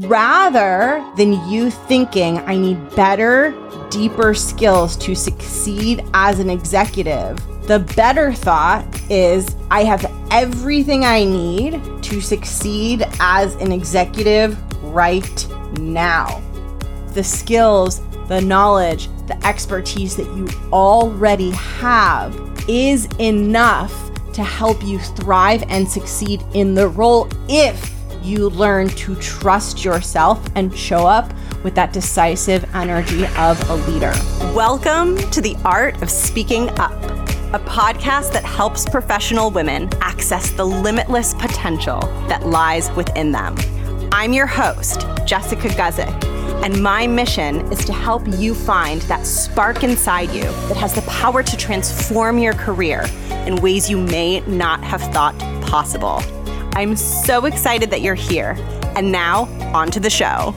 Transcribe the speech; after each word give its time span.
rather 0.00 1.04
than 1.16 1.32
you 1.48 1.70
thinking, 1.70 2.38
I 2.38 2.56
need 2.56 2.94
better, 2.94 3.54
deeper 3.90 4.32
skills 4.32 4.96
to 4.98 5.14
succeed 5.14 6.04
as 6.14 6.38
an 6.38 6.48
executive. 6.48 7.38
The 7.66 7.80
better 7.94 8.32
thought 8.32 8.86
is 9.10 9.54
I 9.70 9.84
have 9.84 10.10
everything 10.30 11.04
I 11.04 11.24
need 11.24 11.82
to 12.02 12.20
succeed 12.20 13.04
as 13.20 13.54
an 13.56 13.70
executive 13.70 14.56
right 14.82 15.46
now. 15.78 16.42
The 17.08 17.22
skills, 17.22 18.00
the 18.28 18.40
knowledge, 18.40 19.08
the 19.26 19.46
expertise 19.46 20.16
that 20.16 20.26
you 20.34 20.48
already 20.72 21.50
have 21.50 22.34
is 22.66 23.06
enough 23.18 23.92
to 24.32 24.42
help 24.42 24.82
you 24.82 24.98
thrive 24.98 25.62
and 25.68 25.86
succeed 25.86 26.42
in 26.54 26.74
the 26.74 26.88
role 26.88 27.28
if 27.48 27.92
you 28.22 28.50
learn 28.50 28.88
to 28.88 29.16
trust 29.16 29.84
yourself 29.84 30.44
and 30.54 30.76
show 30.76 31.06
up 31.06 31.32
with 31.64 31.74
that 31.74 31.92
decisive 31.92 32.64
energy 32.74 33.26
of 33.36 33.70
a 33.70 33.74
leader. 33.90 34.12
Welcome 34.54 35.16
to 35.30 35.40
the 35.40 35.56
Art 35.64 36.00
of 36.02 36.10
Speaking 36.10 36.68
Up, 36.78 36.92
a 37.52 37.58
podcast 37.58 38.32
that 38.32 38.44
helps 38.44 38.88
professional 38.88 39.50
women 39.50 39.88
access 40.00 40.50
the 40.50 40.64
limitless 40.64 41.34
potential 41.34 42.00
that 42.28 42.46
lies 42.46 42.90
within 42.92 43.32
them. 43.32 43.56
I'm 44.12 44.32
your 44.32 44.46
host, 44.46 45.00
Jessica 45.26 45.68
Guzik, 45.68 46.24
and 46.64 46.80
my 46.80 47.08
mission 47.08 47.60
is 47.72 47.84
to 47.86 47.92
help 47.92 48.22
you 48.38 48.54
find 48.54 49.02
that 49.02 49.26
spark 49.26 49.82
inside 49.82 50.30
you 50.30 50.42
that 50.42 50.76
has 50.76 50.94
the 50.94 51.02
power 51.02 51.42
to 51.42 51.56
transform 51.56 52.38
your 52.38 52.54
career 52.54 53.04
in 53.46 53.56
ways 53.56 53.90
you 53.90 53.98
may 53.98 54.40
not 54.40 54.82
have 54.84 55.02
thought 55.12 55.36
possible. 55.62 56.22
I'm 56.74 56.96
so 56.96 57.44
excited 57.44 57.90
that 57.90 58.00
you're 58.00 58.14
here. 58.14 58.56
And 58.96 59.12
now, 59.12 59.44
on 59.74 59.90
to 59.90 60.00
the 60.00 60.08
show. 60.08 60.54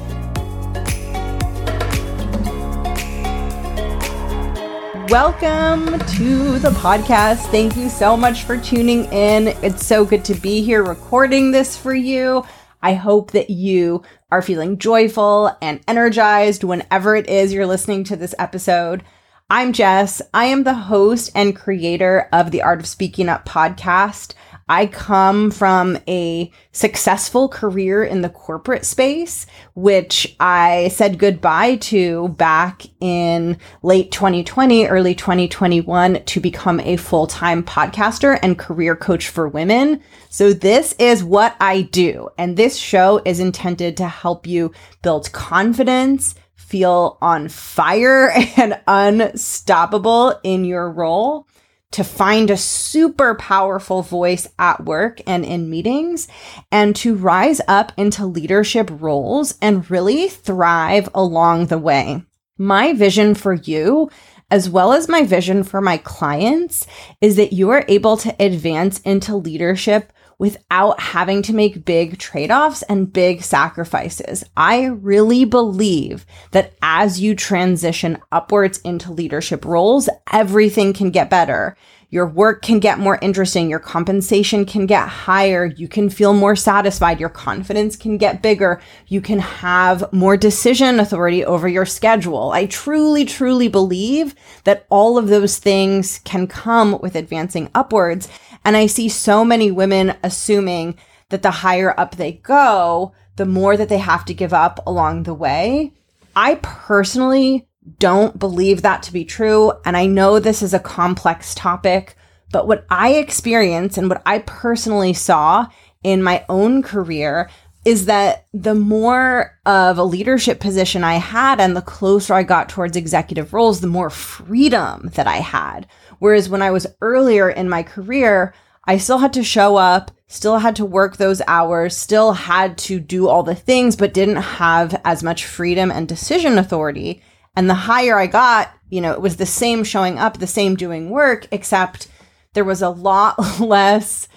Welcome 5.09 5.99
to 5.99 6.57
the 6.59 6.71
podcast. 6.71 7.45
Thank 7.51 7.75
you 7.75 7.90
so 7.90 8.15
much 8.15 8.43
for 8.43 8.57
tuning 8.57 9.05
in. 9.12 9.49
It's 9.62 9.85
so 9.85 10.05
good 10.05 10.23
to 10.25 10.35
be 10.35 10.63
here 10.63 10.84
recording 10.84 11.51
this 11.51 11.77
for 11.77 11.93
you. 11.93 12.45
I 12.81 12.93
hope 12.93 13.31
that 13.31 13.49
you 13.49 14.01
are 14.31 14.41
feeling 14.41 14.77
joyful 14.77 15.55
and 15.62 15.81
energized 15.85 16.63
whenever 16.63 17.15
it 17.18 17.27
is 17.27 17.53
you're 17.53 17.68
listening 17.68 18.05
to 18.05 18.15
this 18.15 18.35
episode. 18.40 19.03
I'm 19.49 19.73
Jess. 19.73 20.21
I 20.34 20.45
am 20.45 20.63
the 20.63 20.73
host 20.73 21.29
and 21.35 21.55
creator 21.55 22.29
of 22.31 22.51
the 22.51 22.62
Art 22.62 22.79
of 22.79 22.87
Speaking 22.87 23.29
Up 23.29 23.45
podcast. 23.45 24.34
I 24.68 24.88
come 24.88 25.52
from 25.52 25.99
a 26.08 26.52
successful 26.71 27.48
career 27.48 28.04
in 28.04 28.21
the 28.21 28.30
corporate 28.30 28.84
space, 28.84 29.46
which 29.76 30.35
I 30.40 30.88
said 30.88 31.20
goodbye 31.20 31.76
to 31.76 32.30
back 32.30 32.82
in 32.99 33.60
late 33.84 34.12
2020, 34.12 34.88
early 34.88 35.13
2021 35.13 36.24
to 36.24 36.40
become 36.40 36.80
a 36.80 36.98
full 36.98 37.27
time 37.27 37.62
podcaster 37.62 38.40
and 38.41 38.58
career 38.58 38.96
coach 38.96 39.30
for 39.30 39.48
women. 39.48 40.02
So 40.30 40.52
this 40.52 40.96
is 40.98 41.24
what 41.24 41.55
I 41.60 41.84
do. 41.84 42.30
And 42.40 42.58
this 42.58 42.76
show 42.76 43.21
is 43.24 43.40
intended 43.40 43.98
to 43.98 44.08
help 44.08 44.48
you 44.48 44.71
build 45.04 45.32
confidence, 45.32 46.34
feel 46.55 47.20
on 47.21 47.49
fire 47.49 48.30
and 48.58 48.82
unstoppable 48.88 50.40
in 50.43 50.66
your 50.66 50.90
role 50.90 51.48
to 51.91 52.03
find 52.03 52.49
a 52.49 52.57
super 52.57 53.35
powerful 53.35 54.01
voice 54.01 54.47
at 54.59 54.83
work 54.83 55.21
and 55.25 55.45
in 55.45 55.69
meetings 55.69 56.27
and 56.71 56.95
to 56.95 57.15
rise 57.15 57.61
up 57.67 57.91
into 57.95 58.25
leadership 58.25 58.89
roles 58.91 59.57
and 59.61 59.89
really 59.89 60.27
thrive 60.27 61.07
along 61.13 61.67
the 61.67 61.77
way. 61.77 62.21
My 62.57 62.93
vision 62.93 63.35
for 63.35 63.53
you 63.53 64.09
as 64.51 64.69
well 64.69 64.94
as 64.94 65.09
my 65.09 65.23
vision 65.23 65.63
for 65.63 65.81
my 65.81 65.97
clients 65.97 66.85
is 67.19 67.35
that 67.35 67.53
you 67.53 67.69
are 67.72 67.84
able 67.88 68.16
to 68.18 68.35
advance 68.40 69.00
into 69.01 69.35
leadership 69.35 70.13
without 70.38 71.00
having 71.00 71.41
to 71.44 71.53
make 71.53 71.85
big 71.85 72.18
trade 72.18 72.51
offs 72.51 72.81
and 72.84 73.12
big 73.12 73.44
sacrifices. 73.44 74.44
I 74.57 74.85
really 74.85 75.46
believe 75.46 76.25
that 76.51 76.73
as 76.81 77.19
you 77.19 77.35
transition 77.35 78.18
upwards 78.31 78.79
into 78.79 79.12
leadership 79.12 79.66
roles, 79.66 80.09
everything 80.31 80.94
can 80.94 81.12
get 81.12 81.29
better. 81.29 81.78
Your 82.10 82.28
work 82.28 82.62
can 82.62 82.80
get 82.80 83.00
more 83.00 83.20
interesting. 83.22 83.70
Your 83.70 83.80
compensation 83.80 84.66
can 84.66 84.86
get 84.86 85.08
higher. 85.08 85.66
You 85.66 85.88
can 85.88 86.10
feel 86.10 86.34
more 86.34 86.56
satisfied. 86.56 87.20
Your 87.20 87.30
confidence 87.30 87.96
can 87.96 88.18
get 88.18 88.42
bigger. 88.42 88.82
You 89.08 89.22
can 89.22 89.40
have 89.40 90.12
more 90.14 90.38
decision 90.38 91.00
authority 91.00 91.44
over 91.44 91.68
your 91.68 91.86
schedule. 91.86 92.52
I 92.52 92.68
truly, 92.68 93.26
truly 93.26 93.68
believe 93.68 94.36
that 94.64 94.86
all 94.90 95.18
of 95.18 95.28
those 95.28 95.58
things 95.58 96.20
can 96.24 96.48
come 96.48 97.00
with 97.02 97.16
advancing 97.16 97.70
upwards. 97.76 98.30
And 98.64 98.78
I 98.78 98.88
see 98.88 99.10
so 99.10 99.44
many 99.44 99.72
women 99.72 100.16
assuming 100.24 100.98
that 101.30 101.42
the 101.42 101.52
higher 101.52 102.00
up 102.00 102.16
they 102.16 102.34
go, 102.34 103.14
the 103.36 103.46
more 103.46 103.76
that 103.76 103.90
they 103.90 103.98
have 103.98 104.26
to 104.26 104.34
give 104.34 104.54
up 104.54 104.80
along 104.88 105.24
the 105.24 105.34
way. 105.34 105.94
I 106.36 106.56
personally 106.62 107.68
don't 108.00 108.40
believe 108.40 108.81
that 108.81 109.03
to 109.03 109.13
be 109.13 109.25
true. 109.25 109.73
And 109.85 109.96
I 109.96 110.06
know 110.06 110.40
this 110.40 110.62
is 110.62 110.73
a 110.73 110.79
complex 110.79 111.53
topic, 111.56 112.16
but 112.51 112.68
what 112.68 112.85
I 112.90 113.13
experience 113.13 113.97
and 113.97 114.09
what 114.09 114.22
I 114.25 114.40
personally 114.40 115.13
saw 115.13 115.68
in 116.03 116.24
my 116.24 116.45
own 116.50 116.84
career 116.84 117.50
is 117.85 118.07
that 118.07 118.47
the 118.51 118.74
more 118.74 119.59
of 119.66 120.00
a 120.00 120.03
leadership 120.03 120.59
position 120.59 121.03
I 121.03 121.16
had 121.16 121.62
and 121.62 121.78
the 121.78 121.84
closer 121.84 122.34
I 122.34 122.41
got 122.41 122.68
towards 122.68 122.97
executive 122.97 123.53
roles, 123.53 123.79
the 123.79 123.88
more 123.88 124.09
freedom 124.09 125.12
that 125.13 125.28
I 125.28 125.38
had. 125.38 125.88
Whereas 126.18 126.50
when 126.50 126.63
I 126.63 126.72
was 126.72 126.88
earlier 127.01 127.47
in 127.47 127.69
my 127.69 127.84
career, 127.84 128.56
I 128.85 128.97
still 128.97 129.19
had 129.19 129.34
to 129.34 129.44
show 129.44 129.75
up, 129.75 130.12
still 130.28 130.57
had 130.57 130.75
to 130.78 130.85
work 130.85 131.18
those 131.18 131.41
hours, 131.47 131.95
still 131.95 132.34
had 132.34 132.78
to 132.79 133.00
do 133.00 133.28
all 133.28 133.44
the 133.44 133.56
things, 133.56 133.95
but 133.95 134.13
didn't 134.13 134.35
have 134.38 135.00
as 135.06 135.22
much 135.22 135.45
freedom 135.45 135.91
and 135.91 136.07
decision 136.07 136.57
authority. 136.57 137.22
And 137.56 137.70
the 137.70 137.74
higher 137.74 138.18
I 138.18 138.28
got, 138.28 138.72
you 138.90 139.02
know, 139.02 139.14
it 139.14 139.22
was 139.22 139.38
the 139.38 139.46
same 139.46 139.84
showing 139.84 140.20
up, 140.20 140.38
the 140.38 140.48
same 140.48 140.76
doing 140.76 141.10
work, 141.10 141.48
except 141.52 142.08
there 142.54 142.66
was 142.66 142.82
a 142.82 142.90
lot 142.90 143.60
less 143.60 144.28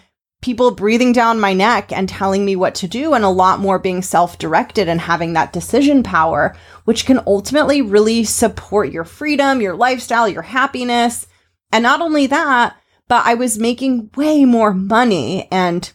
people 0.41 0.71
breathing 0.71 1.13
down 1.13 1.41
my 1.41 1.53
neck 1.53 1.91
and 1.91 2.09
telling 2.09 2.45
me 2.45 2.55
what 2.55 2.75
to 2.77 2.87
do, 2.87 3.13
and 3.15 3.25
a 3.25 3.29
lot 3.29 3.59
more 3.61 3.79
being 3.79 4.03
self 4.03 4.39
directed 4.39 4.89
and 4.89 5.01
having 5.01 5.33
that 5.33 5.53
decision 5.53 6.03
power, 6.03 6.57
which 6.85 7.07
can 7.07 7.21
ultimately 7.27 7.83
really 7.83 8.25
support 8.25 8.93
your 8.93 9.05
freedom, 9.05 9.61
your 9.61 9.75
lifestyle, 9.75 10.29
your 10.29 10.43
happiness. 10.43 11.27
And 11.73 11.83
not 11.83 12.01
only 12.01 12.27
that, 12.29 12.77
but 13.09 13.27
I 13.27 13.35
was 13.35 13.59
making 13.59 14.11
way 14.17 14.45
more 14.45 14.73
money. 14.73 15.49
And 15.51 15.91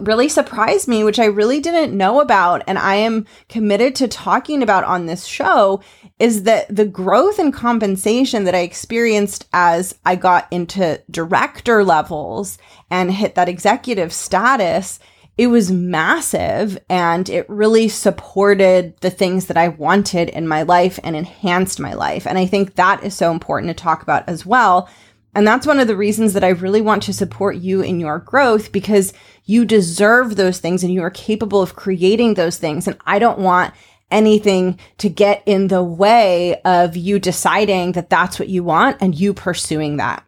really 0.00 0.28
surprised 0.28 0.88
me, 0.88 1.04
which 1.04 1.18
I 1.18 1.26
really 1.26 1.60
didn't 1.60 1.96
know 1.96 2.20
about, 2.20 2.62
and 2.66 2.78
I 2.78 2.96
am 2.96 3.26
committed 3.48 3.94
to 3.96 4.08
talking 4.08 4.62
about 4.62 4.84
on 4.84 5.06
this 5.06 5.26
show, 5.26 5.82
is 6.18 6.44
that 6.44 6.74
the 6.74 6.86
growth 6.86 7.38
in 7.38 7.52
compensation 7.52 8.44
that 8.44 8.54
I 8.54 8.60
experienced 8.60 9.46
as 9.52 9.94
I 10.04 10.16
got 10.16 10.48
into 10.50 11.02
director 11.10 11.84
levels 11.84 12.58
and 12.90 13.12
hit 13.12 13.34
that 13.34 13.48
executive 13.48 14.12
status 14.12 14.98
it 15.36 15.48
was 15.48 15.70
massive 15.70 16.78
and 16.88 17.28
it 17.28 17.48
really 17.48 17.88
supported 17.88 18.96
the 19.00 19.10
things 19.10 19.46
that 19.46 19.56
I 19.56 19.68
wanted 19.68 20.28
in 20.28 20.46
my 20.46 20.62
life 20.62 21.00
and 21.02 21.16
enhanced 21.16 21.80
my 21.80 21.94
life. 21.94 22.26
And 22.26 22.38
I 22.38 22.46
think 22.46 22.76
that 22.76 23.02
is 23.02 23.14
so 23.14 23.32
important 23.32 23.70
to 23.70 23.82
talk 23.82 24.02
about 24.02 24.28
as 24.28 24.46
well. 24.46 24.88
And 25.34 25.46
that's 25.46 25.66
one 25.66 25.80
of 25.80 25.88
the 25.88 25.96
reasons 25.96 26.32
that 26.32 26.44
I 26.44 26.50
really 26.50 26.80
want 26.80 27.02
to 27.04 27.12
support 27.12 27.56
you 27.56 27.80
in 27.80 28.00
your 28.00 28.18
growth 28.18 28.70
because 28.72 29.12
you 29.44 29.64
deserve 29.64 30.36
those 30.36 30.58
things 30.58 30.82
and 30.82 30.92
you 30.92 31.02
are 31.02 31.10
capable 31.10 31.60
of 31.60 31.76
creating 31.76 32.34
those 32.34 32.58
things. 32.58 32.86
And 32.86 32.96
I 33.04 33.18
don't 33.18 33.40
want 33.40 33.74
anything 34.10 34.78
to 34.98 35.08
get 35.08 35.42
in 35.44 35.68
the 35.68 35.82
way 35.82 36.60
of 36.62 36.96
you 36.96 37.18
deciding 37.18 37.92
that 37.92 38.10
that's 38.10 38.38
what 38.38 38.48
you 38.48 38.62
want 38.62 38.98
and 39.00 39.14
you 39.14 39.34
pursuing 39.34 39.96
that. 39.96 40.24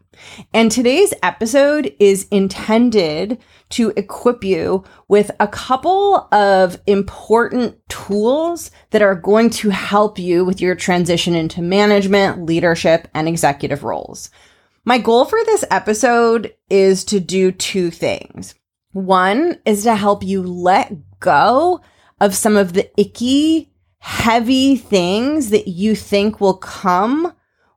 And 0.53 0.71
today's 0.73 1.13
episode 1.23 1.95
is 2.01 2.27
intended 2.31 3.39
to 3.71 3.93
equip 3.97 4.45
you 4.45 4.85
with 5.09 5.31
a 5.41 5.49
couple 5.49 6.29
of 6.33 6.81
important 6.87 7.77
tools 7.89 8.71
that 8.91 9.03
are 9.03 9.15
going 9.15 9.51
to 9.51 9.71
help 9.71 10.19
you 10.19 10.45
with 10.45 10.61
your 10.61 10.75
transition 10.75 11.35
into 11.35 11.63
management, 11.63 12.45
leadership, 12.45 13.09
and 13.15 13.29
executive 13.29 13.85
roles. 13.85 14.31
My 14.89 14.99
goal 14.99 15.25
for 15.25 15.41
this 15.47 15.65
episode 15.69 16.55
is 16.71 17.03
to 17.07 17.19
do 17.19 17.51
two 17.51 17.91
things. 17.91 18.55
One 18.93 19.59
is 19.65 19.83
to 19.83 19.97
help 19.97 20.23
you 20.23 20.45
let 20.45 21.19
go 21.19 21.81
of 22.21 22.37
some 22.37 22.57
of 22.57 22.73
the 22.73 22.89
icky, 22.97 23.73
heavy 23.99 24.77
things 24.77 25.51
that 25.51 25.67
you 25.67 25.97
think 25.97 26.41
will 26.41 26.57
come 26.57 27.33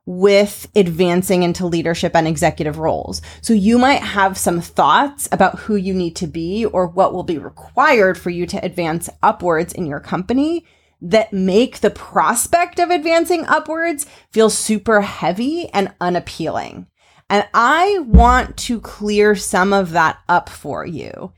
with 0.06 0.68
advancing 0.76 1.42
into 1.42 1.66
leadership 1.66 2.14
and 2.14 2.28
executive 2.28 2.78
roles. 2.78 3.22
So 3.40 3.54
you 3.54 3.76
might 3.76 4.02
have 4.02 4.38
some 4.38 4.60
thoughts 4.60 5.28
about 5.32 5.58
who 5.58 5.74
you 5.74 5.92
need 5.92 6.14
to 6.14 6.28
be 6.28 6.64
or 6.64 6.86
what 6.86 7.12
will 7.12 7.24
be 7.24 7.38
required 7.38 8.18
for 8.18 8.30
you 8.30 8.46
to 8.46 8.64
advance 8.64 9.10
upwards 9.20 9.72
in 9.72 9.84
your 9.84 10.00
company 10.00 10.64
that 11.02 11.32
make 11.32 11.80
the 11.80 11.90
prospect 11.90 12.78
of 12.78 12.90
advancing 12.90 13.44
upwards 13.46 14.06
feel 14.30 14.48
super 14.48 15.00
heavy 15.00 15.68
and 15.70 15.92
unappealing. 16.00 16.86
And 17.30 17.46
I 17.54 18.00
want 18.00 18.56
to 18.58 18.80
clear 18.80 19.36
some 19.36 19.72
of 19.72 19.92
that 19.92 20.18
up 20.28 20.48
for 20.48 20.84
you. 20.84 21.32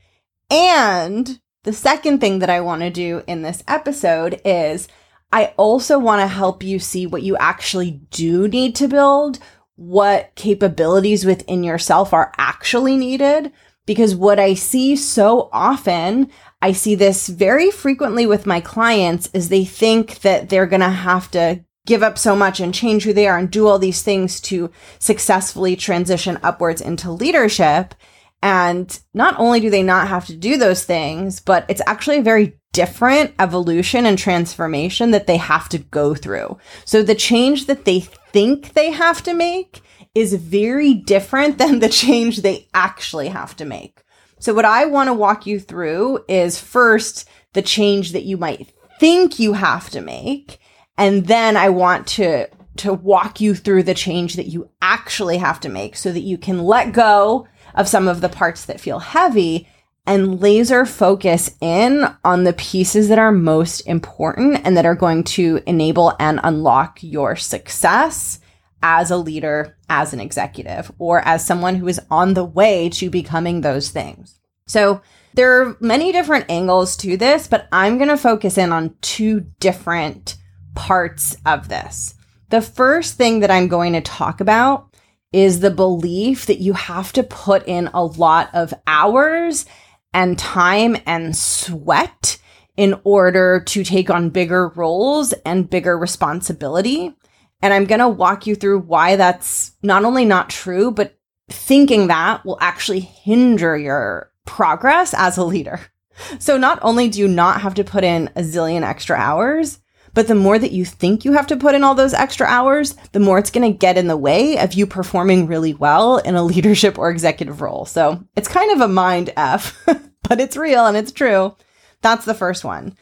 And 0.49 1.39
the 1.63 1.71
second 1.71 2.19
thing 2.19 2.39
that 2.39 2.49
I 2.49 2.61
want 2.61 2.81
to 2.81 2.89
do 2.89 3.21
in 3.27 3.43
this 3.43 3.63
episode 3.67 4.41
is 4.43 4.87
I 5.31 5.53
also 5.55 5.99
want 5.99 6.21
to 6.21 6.27
help 6.27 6.63
you 6.63 6.79
see 6.79 7.05
what 7.05 7.21
you 7.21 7.37
actually 7.37 7.91
do 8.09 8.47
need 8.47 8.75
to 8.77 8.87
build, 8.87 9.37
what 9.75 10.33
capabilities 10.35 11.25
within 11.25 11.63
yourself 11.63 12.11
are 12.11 12.33
actually 12.37 12.97
needed. 12.97 13.51
Because 13.85 14.15
what 14.15 14.39
I 14.39 14.53
see 14.53 14.95
so 14.95 15.49
often, 15.51 16.31
I 16.61 16.71
see 16.71 16.95
this 16.95 17.27
very 17.27 17.69
frequently 17.69 18.25
with 18.25 18.45
my 18.45 18.61
clients, 18.61 19.29
is 19.33 19.49
they 19.49 19.65
think 19.65 20.21
that 20.21 20.49
they're 20.49 20.65
going 20.65 20.79
to 20.79 20.89
have 20.89 21.29
to 21.31 21.63
give 21.85 22.03
up 22.03 22.17
so 22.17 22.35
much 22.35 22.59
and 22.59 22.73
change 22.73 23.03
who 23.03 23.13
they 23.13 23.27
are 23.27 23.37
and 23.37 23.51
do 23.51 23.67
all 23.67 23.79
these 23.79 24.01
things 24.01 24.39
to 24.41 24.71
successfully 24.99 25.75
transition 25.75 26.39
upwards 26.43 26.81
into 26.81 27.11
leadership. 27.11 27.93
And 28.41 28.99
not 29.13 29.35
only 29.37 29.59
do 29.59 29.69
they 29.69 29.83
not 29.83 30.07
have 30.07 30.25
to 30.27 30.35
do 30.35 30.57
those 30.57 30.83
things, 30.83 31.39
but 31.39 31.65
it's 31.69 31.81
actually 31.85 32.17
a 32.17 32.23
very 32.23 32.59
different 32.73 33.33
evolution 33.39 34.05
and 34.05 34.17
transformation 34.17 35.11
that 35.11 35.27
they 35.27 35.37
have 35.37 35.69
to 35.69 35.77
go 35.77 36.15
through. 36.15 36.57
So 36.85 37.03
the 37.03 37.15
change 37.15 37.67
that 37.67 37.85
they 37.85 38.01
think 38.01 38.73
they 38.73 38.91
have 38.91 39.21
to 39.23 39.33
make 39.33 39.81
is 40.15 40.33
very 40.33 40.93
different 40.93 41.57
than 41.59 41.79
the 41.79 41.89
change 41.89 42.37
they 42.37 42.67
actually 42.73 43.29
have 43.29 43.55
to 43.57 43.65
make. 43.65 44.03
So 44.39 44.53
what 44.53 44.65
I 44.65 44.85
want 44.85 45.07
to 45.07 45.13
walk 45.13 45.45
you 45.45 45.59
through 45.59 46.25
is 46.27 46.59
first 46.59 47.29
the 47.53 47.61
change 47.61 48.11
that 48.11 48.25
you 48.25 48.35
might 48.35 48.73
think 48.99 49.39
you 49.39 49.53
have 49.53 49.89
to 49.91 50.01
make. 50.01 50.59
And 50.97 51.25
then 51.25 51.57
I 51.57 51.69
want 51.69 52.07
to 52.07 52.47
to 52.75 52.93
walk 52.93 53.39
you 53.39 53.53
through 53.53 53.83
the 53.83 53.93
change 53.93 54.35
that 54.35 54.47
you 54.47 54.69
actually 54.81 55.37
have 55.37 55.59
to 55.59 55.69
make 55.69 55.95
so 55.95 56.11
that 56.11 56.21
you 56.21 56.37
can 56.37 56.63
let 56.63 56.91
go 56.91 57.47
of 57.75 57.87
some 57.87 58.07
of 58.07 58.19
the 58.21 58.29
parts 58.29 58.65
that 58.65 58.79
feel 58.79 58.99
heavy 58.99 59.67
and 60.05 60.41
laser 60.41 60.85
focus 60.85 61.55
in 61.61 62.05
on 62.25 62.43
the 62.43 62.53
pieces 62.53 63.09
that 63.09 63.19
are 63.19 63.31
most 63.31 63.81
important 63.81 64.59
and 64.65 64.75
that 64.75 64.85
are 64.85 64.95
going 64.95 65.23
to 65.23 65.61
enable 65.65 66.13
and 66.19 66.39
unlock 66.43 66.97
your 67.01 67.35
success 67.35 68.39
as 68.81 69.11
a 69.11 69.17
leader, 69.17 69.77
as 69.89 70.13
an 70.13 70.19
executive, 70.19 70.91
or 70.97 71.19
as 71.25 71.45
someone 71.45 71.75
who 71.75 71.87
is 71.87 72.01
on 72.11 72.33
the 72.33 72.43
way 72.43 72.89
to 72.89 73.09
becoming 73.09 73.61
those 73.61 73.89
things. 73.89 74.39
So 74.67 75.01
there 75.35 75.61
are 75.61 75.77
many 75.79 76.11
different 76.11 76.45
angles 76.49 76.97
to 76.97 77.15
this, 77.15 77.47
but 77.47 77.67
I'm 77.71 77.97
going 77.97 78.09
to 78.09 78.17
focus 78.17 78.57
in 78.57 78.73
on 78.73 78.95
two 79.01 79.45
different 79.61 80.35
parts 80.75 81.37
of 81.45 81.69
this. 81.69 82.15
The 82.49 82.61
first 82.61 83.15
thing 83.15 83.39
that 83.39 83.51
I'm 83.51 83.67
going 83.67 83.93
to 83.93 84.01
talk 84.01 84.41
about 84.41 84.93
is 85.31 85.59
the 85.59 85.71
belief 85.71 86.45
that 86.45 86.59
you 86.59 86.73
have 86.73 87.11
to 87.13 87.23
put 87.23 87.67
in 87.67 87.89
a 87.93 88.05
lot 88.05 88.49
of 88.53 88.73
hours 88.85 89.65
and 90.13 90.37
time 90.37 90.95
and 91.07 91.35
sweat 91.35 92.37
in 92.77 92.99
order 93.03 93.63
to 93.67 93.83
take 93.83 94.09
on 94.09 94.29
bigger 94.29 94.69
roles 94.69 95.33
and 95.45 95.69
bigger 95.69 95.97
responsibility. 95.97 97.13
And 97.61 97.73
I'm 97.73 97.85
going 97.85 97.99
to 97.99 98.07
walk 98.07 98.45
you 98.45 98.55
through 98.55 98.79
why 98.79 99.15
that's 99.15 99.71
not 99.81 100.05
only 100.05 100.25
not 100.25 100.49
true, 100.49 100.91
but 100.91 101.17
thinking 101.49 102.07
that 102.07 102.45
will 102.45 102.57
actually 102.61 102.99
hinder 102.99 103.77
your 103.77 104.31
progress 104.45 105.13
as 105.13 105.37
a 105.37 105.43
leader. 105.43 105.79
So 106.37 106.57
not 106.57 106.77
only 106.83 107.09
do 107.09 107.19
you 107.19 107.27
not 107.27 107.61
have 107.61 107.73
to 107.73 107.83
put 107.83 108.03
in 108.03 108.29
a 108.35 108.41
zillion 108.41 108.83
extra 108.83 109.17
hours, 109.17 109.79
but 110.13 110.27
the 110.27 110.35
more 110.35 110.59
that 110.59 110.71
you 110.71 110.85
think 110.85 111.25
you 111.25 111.33
have 111.33 111.47
to 111.47 111.57
put 111.57 111.75
in 111.75 111.83
all 111.83 111.95
those 111.95 112.13
extra 112.13 112.45
hours, 112.47 112.95
the 113.11 113.19
more 113.19 113.39
it's 113.39 113.51
going 113.51 113.71
to 113.71 113.77
get 113.77 113.97
in 113.97 114.07
the 114.07 114.17
way 114.17 114.57
of 114.57 114.73
you 114.73 114.85
performing 114.85 115.47
really 115.47 115.73
well 115.73 116.17
in 116.17 116.35
a 116.35 116.43
leadership 116.43 116.97
or 116.97 117.09
executive 117.09 117.61
role. 117.61 117.85
So 117.85 118.23
it's 118.35 118.47
kind 118.47 118.71
of 118.71 118.81
a 118.81 118.87
mind 118.87 119.33
F, 119.35 119.77
but 120.23 120.39
it's 120.39 120.57
real 120.57 120.85
and 120.85 120.97
it's 120.97 121.11
true. 121.11 121.55
That's 122.01 122.25
the 122.25 122.33
first 122.33 122.63
one. 122.63 122.95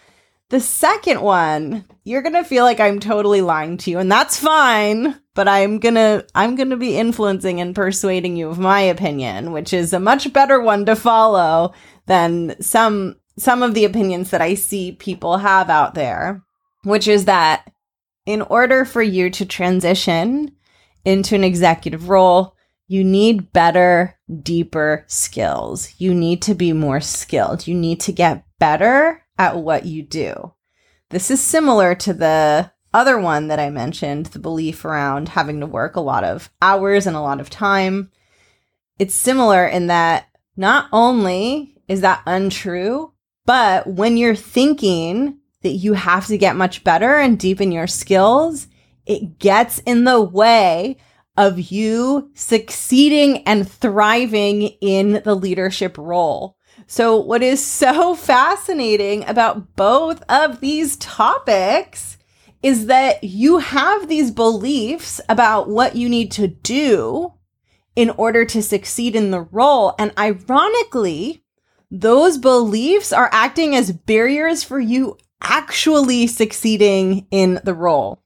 The 0.49 0.59
second 0.59 1.21
one, 1.21 1.85
you're 2.03 2.21
going 2.21 2.35
to 2.35 2.43
feel 2.43 2.65
like 2.65 2.81
I'm 2.81 2.99
totally 2.99 3.41
lying 3.41 3.77
to 3.77 3.91
you 3.91 3.99
and 3.99 4.11
that's 4.11 4.37
fine, 4.37 5.17
but 5.33 5.47
I'm 5.47 5.79
going 5.79 5.95
to 5.95 6.25
I'm 6.35 6.55
going 6.55 6.71
to 6.71 6.77
be 6.77 6.97
influencing 6.97 7.61
and 7.61 7.73
persuading 7.73 8.35
you 8.35 8.49
of 8.49 8.59
my 8.59 8.81
opinion, 8.81 9.53
which 9.53 9.71
is 9.71 9.93
a 9.93 9.99
much 9.99 10.31
better 10.33 10.61
one 10.61 10.85
to 10.87 10.95
follow 10.97 11.73
than 12.05 12.61
some 12.61 13.15
some 13.39 13.63
of 13.63 13.73
the 13.73 13.85
opinions 13.85 14.31
that 14.31 14.41
I 14.41 14.55
see 14.55 14.91
people 14.91 15.37
have 15.37 15.69
out 15.69 15.95
there 15.95 16.43
which 16.83 17.07
is 17.07 17.25
that 17.25 17.71
in 18.25 18.41
order 18.41 18.85
for 18.85 19.01
you 19.01 19.29
to 19.31 19.45
transition 19.45 20.55
into 21.05 21.35
an 21.35 21.43
executive 21.43 22.09
role, 22.09 22.55
you 22.87 23.03
need 23.03 23.53
better, 23.53 24.17
deeper 24.43 25.05
skills. 25.07 25.95
You 25.97 26.13
need 26.13 26.41
to 26.43 26.53
be 26.53 26.73
more 26.73 26.99
skilled. 26.99 27.67
You 27.67 27.73
need 27.73 27.99
to 28.01 28.11
get 28.11 28.45
better 28.59 29.23
at 29.37 29.57
what 29.57 29.85
you 29.85 30.03
do. 30.03 30.53
This 31.09 31.31
is 31.31 31.41
similar 31.41 31.95
to 31.95 32.13
the 32.13 32.71
other 32.93 33.17
one 33.17 33.47
that 33.47 33.59
I 33.59 33.69
mentioned 33.69 34.27
the 34.27 34.39
belief 34.39 34.83
around 34.83 35.29
having 35.29 35.59
to 35.61 35.65
work 35.65 35.95
a 35.95 36.01
lot 36.01 36.23
of 36.23 36.49
hours 36.61 37.07
and 37.07 37.15
a 37.15 37.21
lot 37.21 37.39
of 37.39 37.49
time. 37.49 38.11
It's 38.99 39.15
similar 39.15 39.65
in 39.65 39.87
that 39.87 40.27
not 40.57 40.87
only 40.91 41.81
is 41.87 42.01
that 42.01 42.21
untrue, 42.25 43.13
but 43.45 43.87
when 43.87 44.17
you're 44.17 44.35
thinking 44.35 45.39
that 45.63 45.71
you 45.71 45.93
have 45.93 46.27
to 46.27 46.37
get 46.37 46.55
much 46.55 46.83
better 46.83 47.17
and 47.17 47.39
deepen 47.39 47.71
your 47.71 47.87
skills, 47.87 48.67
it 49.05 49.39
gets 49.39 49.79
in 49.79 50.03
the 50.03 50.21
way 50.21 50.97
of 51.37 51.71
you 51.71 52.29
succeeding 52.33 53.43
and 53.43 53.69
thriving 53.69 54.63
in 54.81 55.21
the 55.23 55.35
leadership 55.35 55.97
role. 55.97 56.57
So, 56.87 57.17
what 57.17 57.41
is 57.41 57.65
so 57.65 58.15
fascinating 58.15 59.27
about 59.27 59.75
both 59.75 60.21
of 60.29 60.59
these 60.59 60.97
topics 60.97 62.17
is 62.61 62.87
that 62.87 63.23
you 63.23 63.57
have 63.57 64.07
these 64.07 64.29
beliefs 64.29 65.19
about 65.29 65.69
what 65.69 65.95
you 65.95 66.07
need 66.07 66.31
to 66.33 66.47
do 66.47 67.33
in 67.95 68.09
order 68.11 68.45
to 68.45 68.61
succeed 68.61 69.15
in 69.15 69.31
the 69.31 69.41
role. 69.41 69.95
And 69.97 70.13
ironically, 70.17 71.43
those 71.89 72.37
beliefs 72.37 73.11
are 73.11 73.29
acting 73.31 73.75
as 73.75 73.91
barriers 73.91 74.63
for 74.63 74.79
you 74.79 75.17
actually 75.41 76.27
succeeding 76.27 77.27
in 77.31 77.59
the 77.63 77.73
role. 77.73 78.23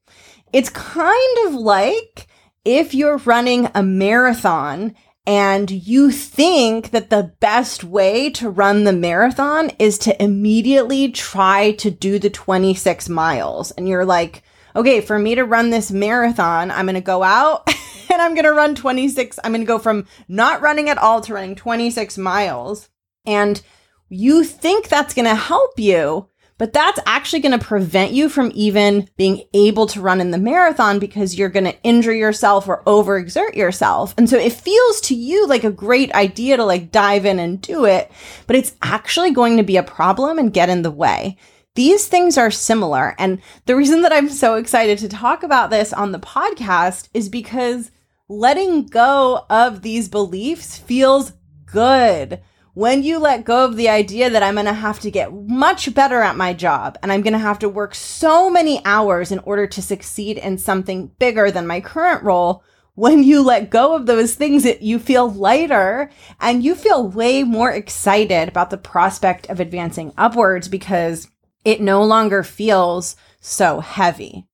It's 0.54 0.70
kind 0.70 1.48
of 1.48 1.54
like 1.54 2.28
if 2.64 2.94
you're 2.94 3.18
running 3.18 3.70
a 3.76 3.84
marathon 3.84 4.96
and 5.28 5.72
you 5.72 6.12
think 6.12 6.92
that 6.92 7.10
the 7.10 7.34
best 7.40 7.84
way 7.84 8.30
to 8.32 8.50
run 8.50 8.84
the 8.84 8.94
marathon 8.94 9.72
is 9.80 9.98
to 10.00 10.24
immediately 10.24 11.12
try 11.12 11.72
to 11.74 11.90
do 11.90 12.20
the 12.20 12.30
26 12.30 13.10
miles. 13.10 13.72
And 13.72 13.88
you're 13.88 14.06
like, 14.06 14.44
okay, 14.76 15.02
for 15.02 15.18
me 15.18 15.36
to 15.36 15.44
run 15.44 15.72
this 15.72 15.92
marathon, 15.92 16.70
I'm 16.70 16.86
going 16.86 16.96
to 16.96 17.02
go 17.02 17.24
out 17.24 17.68
and 18.12 18.22
I'm 18.22 18.36
going 18.36 18.46
to 18.46 18.54
run 18.54 18.76
26. 18.76 19.40
I'm 19.44 19.52
going 19.52 19.62
to 19.62 19.68
go 19.68 19.80
from 19.80 20.06
not 20.28 20.62
running 20.62 20.90
at 20.90 21.00
all 21.00 21.22
to 21.22 21.34
running 21.34 21.56
26 21.56 22.18
miles. 22.20 22.90
And 23.26 23.62
you 24.10 24.44
think 24.44 24.88
that's 24.88 25.16
going 25.16 25.28
to 25.28 25.36
help 25.36 25.80
you, 25.80 26.30
but 26.58 26.72
that's 26.72 27.00
actually 27.06 27.42
going 27.42 27.58
to 27.58 27.66
prevent 27.66 28.12
you 28.12 28.30
from 28.30 28.52
even 28.56 29.10
being 29.18 29.44
able 29.54 29.88
to 29.88 30.02
run 30.02 30.22
in 30.22 30.32
the 30.32 30.38
marathon 30.38 31.00
because 31.00 31.38
you're 31.38 31.50
going 31.50 31.66
to 31.66 31.82
injure 31.84 32.14
yourself 32.14 32.68
or 32.68 32.84
overexert 32.84 33.56
yourself. 33.56 34.14
And 34.18 34.30
so 34.30 34.38
it 34.38 34.54
feels 34.54 35.02
to 35.02 35.16
you 35.16 35.48
like 35.48 35.64
a 35.64 35.72
great 35.72 36.14
idea 36.14 36.58
to 36.58 36.64
like 36.64 36.92
dive 36.92 37.26
in 37.26 37.40
and 37.40 37.62
do 37.62 37.86
it, 37.86 38.10
but 38.48 38.56
it's 38.56 38.76
actually 38.82 39.32
going 39.32 39.58
to 39.58 39.64
be 39.64 39.78
a 39.78 39.84
problem 39.84 40.40
and 40.40 40.54
get 40.54 40.70
in 40.70 40.82
the 40.82 40.92
way. 40.92 41.38
These 41.76 42.08
things 42.08 42.38
are 42.38 42.52
similar. 42.52 43.16
And 43.20 43.42
the 43.66 43.76
reason 43.76 44.02
that 44.04 44.14
I'm 44.14 44.30
so 44.30 44.56
excited 44.56 44.98
to 45.00 45.10
talk 45.10 45.44
about 45.44 45.70
this 45.70 45.92
on 45.92 46.14
the 46.14 46.20
podcast 46.20 47.10
is 47.14 47.28
because 47.28 47.92
letting 48.30 48.88
go 48.88 49.46
of 49.50 49.82
these 49.82 50.08
beliefs 50.08 50.78
feels 50.78 51.34
good 51.66 52.40
when 52.76 53.04
you 53.04 53.20
let 53.20 53.46
go 53.46 53.64
of 53.64 53.78
the 53.78 53.88
idea 53.88 54.30
that 54.30 54.44
I'm 54.44 54.56
going 54.56 54.66
to 54.66 54.74
have 54.74 55.00
to 55.00 55.10
get 55.10 55.34
much 55.34 55.94
better 55.94 56.22
at 56.22 56.36
my 56.36 56.54
job 56.54 56.98
and 57.02 57.12
I'm 57.12 57.22
going 57.22 57.34
to 57.34 57.40
have 57.40 57.60
to 57.60 57.70
work 57.70 57.96
so 57.96 58.50
many 58.50 58.84
hours 58.84 59.32
in 59.32 59.40
order 59.40 59.66
to 59.66 59.82
succeed 59.82 60.38
in 60.38 60.58
something 60.58 61.08
bigger 61.18 61.50
than 61.50 61.66
my 61.66 61.80
current 61.80 62.22
role, 62.22 62.64
when 62.96 63.24
you 63.24 63.42
let 63.42 63.70
go 63.70 63.96
of 63.96 64.06
those 64.06 64.36
things, 64.36 64.64
that 64.64 64.82
you 64.82 65.00
feel 65.00 65.32
lighter 65.32 66.12
and 66.42 66.66
you 66.66 66.76
feel 66.76 67.08
way 67.08 67.44
more 67.44 67.72
excited 67.72 68.50
about 68.50 68.72
the 68.72 68.78
prospect 68.78 69.50
of 69.50 69.62
advancing 69.62 70.12
upwards 70.18 70.68
because 70.68 71.30
it 71.64 71.80
no 71.80 72.04
longer 72.04 72.44
feels 72.44 73.16
so 73.40 73.80
heavy. 73.80 74.48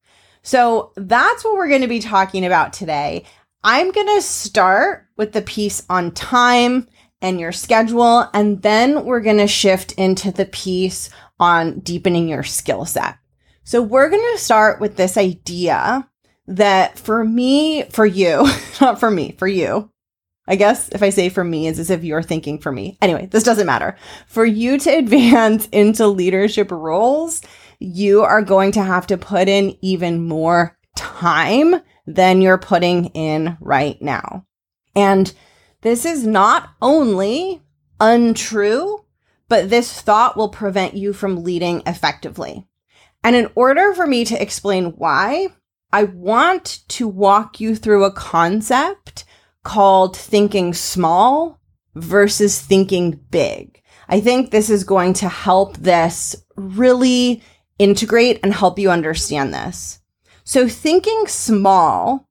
So 0.44 0.92
that's 0.96 1.44
what 1.44 1.56
we're 1.56 1.70
going 1.70 1.82
to 1.82 1.88
be 1.88 2.00
talking 2.00 2.46
about 2.46 2.72
today. 2.72 3.26
I'm 3.64 3.92
going 3.92 4.16
to 4.16 4.22
start 4.22 5.08
with 5.18 5.34
the 5.34 5.42
piece 5.42 5.84
on 5.90 6.12
time 6.12 6.88
and 7.22 7.40
your 7.40 7.52
schedule, 7.52 8.30
and 8.34 8.62
then 8.62 9.06
we're 9.06 9.22
going 9.22 9.38
to 9.38 9.48
shift 9.48 9.92
into 9.94 10.32
the 10.32 10.46
piece 10.46 11.10
on 11.40 11.80
deepening 11.80 12.28
your 12.28 12.44
skill 12.44 12.86
set. 12.86 13.18
So 13.64 13.82
we're 13.82 14.10
going 14.10 14.34
to 14.34 14.44
start 14.44 14.82
with 14.82 14.96
this 14.96 15.18
idea 15.18 16.08
that 16.48 16.98
for 16.98 17.24
me, 17.24 17.84
for 17.84 18.06
you, 18.06 18.48
not 18.82 19.00
for 19.00 19.12
me, 19.12 19.36
for 19.38 19.48
you, 19.48 19.92
I 20.48 20.56
guess 20.56 20.90
if 20.90 21.04
I 21.04 21.12
say 21.12 21.30
for 21.30 21.44
me, 21.44 21.68
it's 21.68 21.80
as 21.80 21.90
if 21.90 22.04
you're 22.04 22.24
thinking 22.24 22.60
for 22.60 22.72
me. 22.72 22.98
Anyway, 23.02 23.28
this 23.28 23.44
doesn't 23.44 23.68
matter. 23.68 23.96
For 24.28 24.46
you 24.46 24.78
to 24.80 24.90
advance 24.98 25.68
into 25.72 26.08
leadership 26.08 26.72
roles, 26.72 27.42
you 27.80 28.24
are 28.24 28.42
going 28.42 28.74
to 28.74 28.84
have 28.84 29.08
to 29.08 29.18
put 29.18 29.48
in 29.48 29.78
even 29.82 30.28
more 30.28 30.78
time 30.96 31.76
than 32.06 32.42
you're 32.42 32.58
putting 32.58 33.06
in 33.08 33.58
right 33.62 34.02
now. 34.02 34.46
And 34.96 35.34
this 35.82 36.06
is 36.06 36.26
not 36.26 36.72
only 36.82 37.62
untrue, 38.00 39.06
but 39.48 39.70
this 39.70 40.02
thought 40.02 40.38
will 40.38 40.50
prevent 40.50 40.96
you 40.96 41.14
from 41.14 41.44
leading 41.44 41.84
effectively. 41.86 42.66
And 43.24 43.36
in 43.36 43.50
order 43.56 43.94
for 43.94 44.08
me 44.08 44.26
to 44.26 44.42
explain 44.42 44.94
why, 44.98 45.50
I 45.94 46.04
want 46.04 46.80
to 46.90 47.08
walk 47.08 47.60
you 47.60 47.76
through 47.76 48.06
a 48.06 48.14
concept 48.14 49.26
called 49.64 50.16
thinking 50.16 50.74
small 50.74 51.60
versus 51.96 52.60
thinking 52.60 53.20
big. 53.30 53.82
I 54.08 54.22
think 54.22 54.52
this 54.52 54.70
is 54.70 54.84
going 54.84 55.14
to 55.16 55.30
help 55.30 55.78
this 55.78 56.36
really 56.56 57.44
integrate 57.78 58.40
and 58.44 58.54
help 58.54 58.80
you 58.80 58.90
understand 58.90 59.54
this. 59.54 60.00
So 60.44 60.68
thinking 60.68 61.28
small 61.28 62.28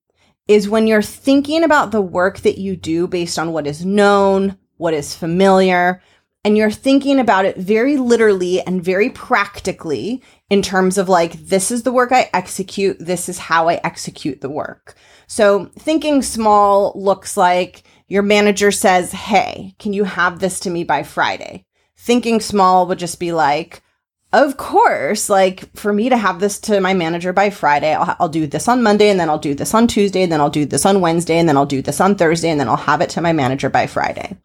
is 0.50 0.68
when 0.68 0.88
you're 0.88 1.00
thinking 1.00 1.62
about 1.62 1.92
the 1.92 2.02
work 2.02 2.40
that 2.40 2.58
you 2.58 2.74
do 2.74 3.06
based 3.06 3.38
on 3.38 3.52
what 3.52 3.68
is 3.68 3.86
known, 3.86 4.58
what 4.78 4.92
is 4.92 5.14
familiar, 5.14 6.02
and 6.44 6.56
you're 6.56 6.72
thinking 6.72 7.20
about 7.20 7.44
it 7.44 7.56
very 7.56 7.96
literally 7.96 8.60
and 8.62 8.82
very 8.82 9.10
practically 9.10 10.20
in 10.48 10.60
terms 10.60 10.98
of 10.98 11.08
like, 11.08 11.34
this 11.34 11.70
is 11.70 11.84
the 11.84 11.92
work 11.92 12.10
I 12.10 12.28
execute, 12.34 12.96
this 12.98 13.28
is 13.28 13.38
how 13.38 13.68
I 13.68 13.74
execute 13.84 14.40
the 14.40 14.50
work. 14.50 14.96
So 15.28 15.66
thinking 15.78 16.20
small 16.20 16.94
looks 16.96 17.36
like 17.36 17.84
your 18.08 18.24
manager 18.24 18.72
says, 18.72 19.12
Hey, 19.12 19.76
can 19.78 19.92
you 19.92 20.02
have 20.02 20.40
this 20.40 20.58
to 20.60 20.70
me 20.70 20.82
by 20.82 21.04
Friday? 21.04 21.64
Thinking 21.96 22.40
small 22.40 22.88
would 22.88 22.98
just 22.98 23.20
be 23.20 23.30
like, 23.30 23.84
of 24.32 24.56
course, 24.56 25.28
like 25.28 25.74
for 25.76 25.92
me 25.92 26.08
to 26.08 26.16
have 26.16 26.38
this 26.38 26.60
to 26.60 26.80
my 26.80 26.94
manager 26.94 27.32
by 27.32 27.50
Friday, 27.50 27.94
I'll, 27.94 28.16
I'll 28.20 28.28
do 28.28 28.46
this 28.46 28.68
on 28.68 28.82
Monday 28.82 29.10
and 29.10 29.18
then 29.18 29.28
I'll 29.28 29.38
do 29.38 29.54
this 29.54 29.74
on 29.74 29.88
Tuesday 29.88 30.22
and 30.22 30.30
then 30.30 30.40
I'll 30.40 30.50
do 30.50 30.64
this 30.64 30.86
on 30.86 31.00
Wednesday 31.00 31.38
and 31.38 31.48
then 31.48 31.56
I'll 31.56 31.66
do 31.66 31.82
this 31.82 32.00
on 32.00 32.14
Thursday 32.14 32.50
and 32.50 32.60
then 32.60 32.68
I'll 32.68 32.76
have 32.76 33.00
it 33.00 33.10
to 33.10 33.20
my 33.20 33.32
manager 33.32 33.68
by 33.68 33.86
Friday. 33.88 34.36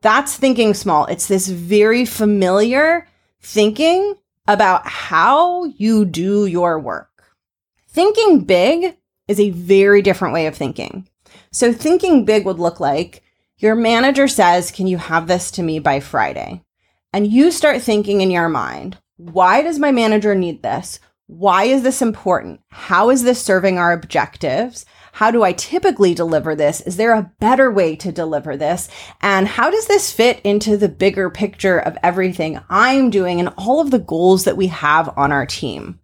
That's 0.00 0.36
thinking 0.36 0.74
small. 0.74 1.06
It's 1.06 1.28
this 1.28 1.48
very 1.48 2.04
familiar 2.04 3.06
thinking 3.40 4.16
about 4.48 4.86
how 4.86 5.64
you 5.64 6.04
do 6.04 6.46
your 6.46 6.78
work. 6.80 7.34
Thinking 7.88 8.40
big 8.40 8.96
is 9.28 9.38
a 9.38 9.50
very 9.50 10.02
different 10.02 10.34
way 10.34 10.46
of 10.46 10.56
thinking. 10.56 11.08
So 11.52 11.72
thinking 11.72 12.24
big 12.24 12.44
would 12.44 12.58
look 12.58 12.80
like 12.80 13.22
your 13.58 13.74
manager 13.74 14.26
says, 14.26 14.70
can 14.70 14.86
you 14.86 14.98
have 14.98 15.26
this 15.26 15.50
to 15.52 15.62
me 15.62 15.78
by 15.78 16.00
Friday? 16.00 16.64
And 17.12 17.26
you 17.26 17.50
start 17.50 17.82
thinking 17.82 18.20
in 18.20 18.30
your 18.30 18.48
mind, 18.48 18.98
why 19.18 19.62
does 19.62 19.78
my 19.78 19.92
manager 19.92 20.34
need 20.34 20.62
this? 20.62 21.00
Why 21.26 21.64
is 21.64 21.82
this 21.82 22.00
important? 22.00 22.60
How 22.70 23.10
is 23.10 23.22
this 23.22 23.42
serving 23.42 23.76
our 23.76 23.92
objectives? 23.92 24.86
How 25.12 25.32
do 25.32 25.42
I 25.42 25.52
typically 25.52 26.14
deliver 26.14 26.54
this? 26.54 26.80
Is 26.80 26.96
there 26.96 27.12
a 27.12 27.30
better 27.40 27.70
way 27.70 27.96
to 27.96 28.12
deliver 28.12 28.56
this? 28.56 28.88
And 29.20 29.48
how 29.48 29.70
does 29.70 29.88
this 29.88 30.12
fit 30.12 30.40
into 30.44 30.76
the 30.76 30.88
bigger 30.88 31.28
picture 31.28 31.80
of 31.80 31.98
everything 32.02 32.60
I'm 32.70 33.10
doing 33.10 33.40
and 33.40 33.52
all 33.58 33.80
of 33.80 33.90
the 33.90 33.98
goals 33.98 34.44
that 34.44 34.56
we 34.56 34.68
have 34.68 35.12
on 35.18 35.32
our 35.32 35.44
team? 35.44 35.98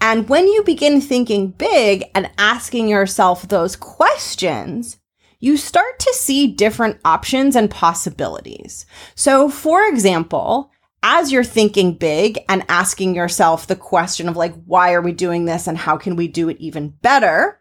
And 0.00 0.28
when 0.28 0.46
you 0.46 0.62
begin 0.62 1.00
thinking 1.00 1.48
big 1.52 2.04
and 2.14 2.30
asking 2.36 2.88
yourself 2.88 3.48
those 3.48 3.74
questions, 3.74 4.98
you 5.40 5.56
start 5.56 5.98
to 6.00 6.14
see 6.14 6.46
different 6.46 7.00
options 7.04 7.56
and 7.56 7.70
possibilities. 7.70 8.84
So, 9.14 9.48
for 9.48 9.84
example, 9.86 10.70
as 11.02 11.30
you're 11.30 11.44
thinking 11.44 11.94
big 11.94 12.38
and 12.48 12.64
asking 12.68 13.14
yourself 13.14 13.66
the 13.66 13.76
question 13.76 14.28
of 14.28 14.36
like, 14.36 14.54
why 14.64 14.92
are 14.92 15.00
we 15.00 15.12
doing 15.12 15.44
this 15.44 15.66
and 15.66 15.78
how 15.78 15.96
can 15.96 16.16
we 16.16 16.28
do 16.28 16.48
it 16.48 16.58
even 16.58 16.88
better? 16.88 17.60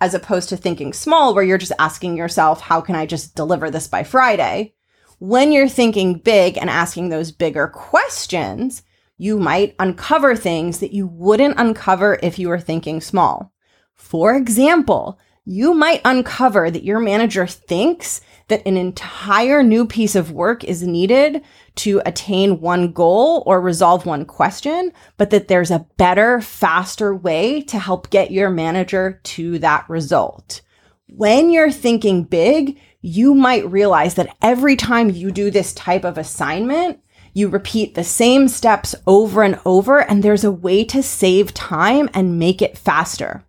As 0.00 0.14
opposed 0.14 0.48
to 0.48 0.56
thinking 0.56 0.92
small, 0.92 1.34
where 1.34 1.44
you're 1.44 1.58
just 1.58 1.72
asking 1.78 2.16
yourself, 2.16 2.60
how 2.60 2.80
can 2.80 2.94
I 2.94 3.06
just 3.06 3.34
deliver 3.34 3.70
this 3.70 3.86
by 3.86 4.02
Friday? 4.02 4.74
When 5.18 5.52
you're 5.52 5.68
thinking 5.68 6.14
big 6.14 6.56
and 6.56 6.70
asking 6.70 7.10
those 7.10 7.32
bigger 7.32 7.68
questions, 7.68 8.82
you 9.18 9.38
might 9.38 9.74
uncover 9.78 10.34
things 10.34 10.78
that 10.78 10.94
you 10.94 11.06
wouldn't 11.06 11.60
uncover 11.60 12.18
if 12.22 12.38
you 12.38 12.48
were 12.48 12.60
thinking 12.60 13.02
small. 13.02 13.52
For 13.94 14.34
example, 14.34 15.18
you 15.44 15.74
might 15.74 16.02
uncover 16.04 16.70
that 16.70 16.84
your 16.84 17.00
manager 17.00 17.46
thinks 17.46 18.20
that 18.48 18.66
an 18.66 18.76
entire 18.76 19.62
new 19.62 19.86
piece 19.86 20.14
of 20.14 20.32
work 20.32 20.64
is 20.64 20.82
needed 20.82 21.42
to 21.76 22.02
attain 22.04 22.60
one 22.60 22.92
goal 22.92 23.42
or 23.46 23.60
resolve 23.60 24.04
one 24.04 24.24
question, 24.24 24.92
but 25.16 25.30
that 25.30 25.48
there's 25.48 25.70
a 25.70 25.86
better, 25.96 26.40
faster 26.40 27.14
way 27.14 27.62
to 27.62 27.78
help 27.78 28.10
get 28.10 28.30
your 28.30 28.50
manager 28.50 29.20
to 29.22 29.58
that 29.60 29.88
result. 29.88 30.60
When 31.08 31.50
you're 31.50 31.70
thinking 31.70 32.24
big, 32.24 32.78
you 33.00 33.34
might 33.34 33.70
realize 33.70 34.14
that 34.16 34.36
every 34.42 34.76
time 34.76 35.10
you 35.10 35.30
do 35.30 35.50
this 35.50 35.72
type 35.72 36.04
of 36.04 36.18
assignment, 36.18 37.00
you 37.32 37.48
repeat 37.48 37.94
the 37.94 38.04
same 38.04 38.48
steps 38.48 38.94
over 39.06 39.42
and 39.42 39.58
over, 39.64 40.00
and 40.00 40.22
there's 40.22 40.44
a 40.44 40.52
way 40.52 40.84
to 40.84 41.02
save 41.02 41.54
time 41.54 42.10
and 42.12 42.38
make 42.38 42.60
it 42.60 42.76
faster. 42.76 43.44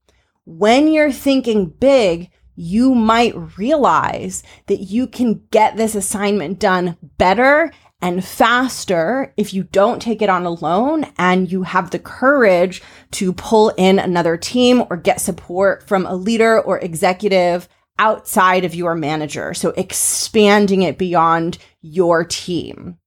When 0.58 0.92
you're 0.92 1.14
thinking 1.14 1.70
big, 1.70 2.30
you 2.58 2.94
might 2.94 3.58
realize 3.58 4.44
that 4.68 4.82
you 4.82 5.08
can 5.08 5.46
get 5.50 5.78
this 5.78 5.96
assignment 5.96 6.60
done 6.60 6.98
better 7.18 7.72
and 8.02 8.24
faster 8.24 9.34
if 9.38 9.54
you 9.54 9.64
don't 9.64 10.02
take 10.02 10.22
it 10.22 10.30
on 10.30 10.46
alone 10.46 11.06
and 11.18 11.50
you 11.50 11.64
have 11.64 11.92
the 11.92 12.00
courage 12.00 12.82
to 13.12 13.32
pull 13.32 13.70
in 13.78 13.98
another 13.98 14.36
team 14.36 14.84
or 14.90 14.98
get 14.98 15.22
support 15.22 15.88
from 15.88 16.06
a 16.06 16.16
leader 16.16 16.60
or 16.60 16.80
executive 16.80 17.70
outside 17.98 18.66
of 18.66 18.76
your 18.76 18.94
manager. 18.94 19.54
So 19.54 19.70
expanding 19.78 20.82
it 20.82 20.98
beyond 20.98 21.60
your 21.82 22.26
team. 22.26 22.98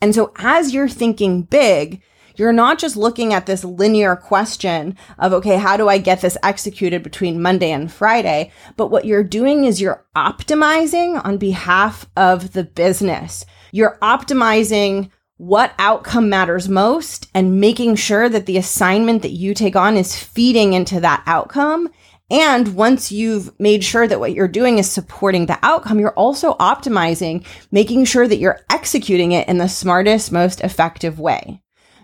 And 0.00 0.14
so 0.14 0.32
as 0.36 0.72
you're 0.72 0.88
thinking 0.88 1.42
big, 1.42 2.00
you're 2.40 2.52
not 2.54 2.78
just 2.78 2.96
looking 2.96 3.34
at 3.34 3.44
this 3.44 3.64
linear 3.64 4.16
question 4.16 4.96
of, 5.18 5.34
okay, 5.34 5.58
how 5.58 5.76
do 5.76 5.88
I 5.88 5.98
get 5.98 6.22
this 6.22 6.38
executed 6.42 7.02
between 7.02 7.42
Monday 7.42 7.70
and 7.70 7.92
Friday? 7.92 8.50
But 8.78 8.88
what 8.88 9.04
you're 9.04 9.22
doing 9.22 9.66
is 9.66 9.78
you're 9.78 10.06
optimizing 10.16 11.22
on 11.22 11.36
behalf 11.36 12.08
of 12.16 12.54
the 12.54 12.64
business. 12.64 13.44
You're 13.72 13.98
optimizing 14.00 15.10
what 15.36 15.74
outcome 15.78 16.30
matters 16.30 16.66
most 16.68 17.28
and 17.34 17.60
making 17.60 17.96
sure 17.96 18.28
that 18.30 18.46
the 18.46 18.56
assignment 18.56 19.20
that 19.20 19.32
you 19.32 19.52
take 19.52 19.76
on 19.76 19.98
is 19.98 20.18
feeding 20.18 20.72
into 20.72 20.98
that 21.00 21.22
outcome. 21.26 21.90
And 22.30 22.74
once 22.74 23.12
you've 23.12 23.58
made 23.60 23.84
sure 23.84 24.08
that 24.08 24.20
what 24.20 24.32
you're 24.32 24.48
doing 24.48 24.78
is 24.78 24.90
supporting 24.90 25.44
the 25.44 25.58
outcome, 25.62 25.98
you're 25.98 26.12
also 26.12 26.54
optimizing, 26.54 27.44
making 27.70 28.06
sure 28.06 28.26
that 28.26 28.38
you're 28.38 28.60
executing 28.70 29.32
it 29.32 29.46
in 29.46 29.58
the 29.58 29.68
smartest, 29.68 30.32
most 30.32 30.62
effective 30.62 31.18
way. 31.20 31.60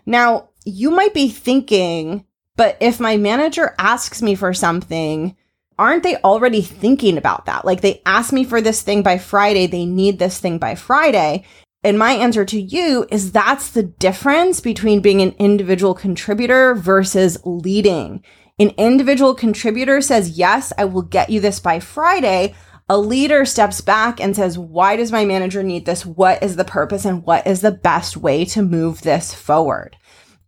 Now, 0.07 0.51
you 0.65 0.91
might 0.91 1.13
be 1.13 1.29
thinking, 1.29 2.25
but 2.57 2.77
if 2.81 3.01
my 3.01 3.17
manager 3.17 3.75
asks 3.79 4.23
me 4.23 4.35
for 4.35 4.55
something, 4.55 5.37
aren't 5.79 6.03
they 6.03 6.17
already 6.19 6.63
thinking 6.63 7.19
about 7.19 7.47
that? 7.47 7.65
Like 7.65 7.81
they 7.81 8.03
asked 8.07 8.33
me 8.33 8.45
for 8.45 8.61
this 8.61 8.83
thing 8.83 9.03
by 9.03 9.19
Friday, 9.19 9.67
they 9.67 9.85
need 9.85 10.19
this 10.19 10.39
thing 10.39 10.59
by 10.59 10.75
Friday. 10.75 11.45
And 11.85 11.99
my 11.99 12.13
answer 12.13 12.45
to 12.45 12.61
you 12.61 13.07
is 13.11 13.31
that's 13.31 13.71
the 13.71 13.83
difference 13.83 14.61
between 14.61 15.01
being 15.01 15.21
an 15.21 15.35
individual 15.39 15.95
contributor 15.95 16.75
versus 16.75 17.39
leading. 17.45 18.25
An 18.59 18.71
individual 18.79 19.35
contributor 19.35 20.01
says, 20.01 20.39
Yes, 20.39 20.73
I 20.79 20.87
will 20.87 21.03
get 21.03 21.31
you 21.31 21.41
this 21.41 21.61
by 21.61 21.79
Friday. 21.79 22.55
A 22.89 22.97
leader 22.97 23.45
steps 23.45 23.81
back 23.81 24.21
and 24.21 24.37
says, 24.37 24.57
Why 24.57 24.95
does 24.95 25.11
my 25.11 25.25
manager 25.25 25.63
need 25.65 25.87
this? 25.87 26.07
What 26.07 26.41
is 26.43 26.55
the 26.55 26.65
purpose 26.65 27.05
and 27.05 27.25
what 27.25 27.45
is 27.47 27.61
the 27.61 27.73
best 27.73 28.17
way 28.17 28.45
to 28.47 28.63
move 28.63 29.03
this 29.03 29.35
forward? 29.35 29.97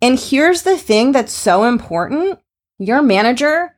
And 0.01 0.19
here's 0.19 0.63
the 0.63 0.79
thing 0.79 1.11
that's 1.11 1.33
so 1.33 1.65
important 1.65 2.39
your 2.79 3.03
manager 3.03 3.77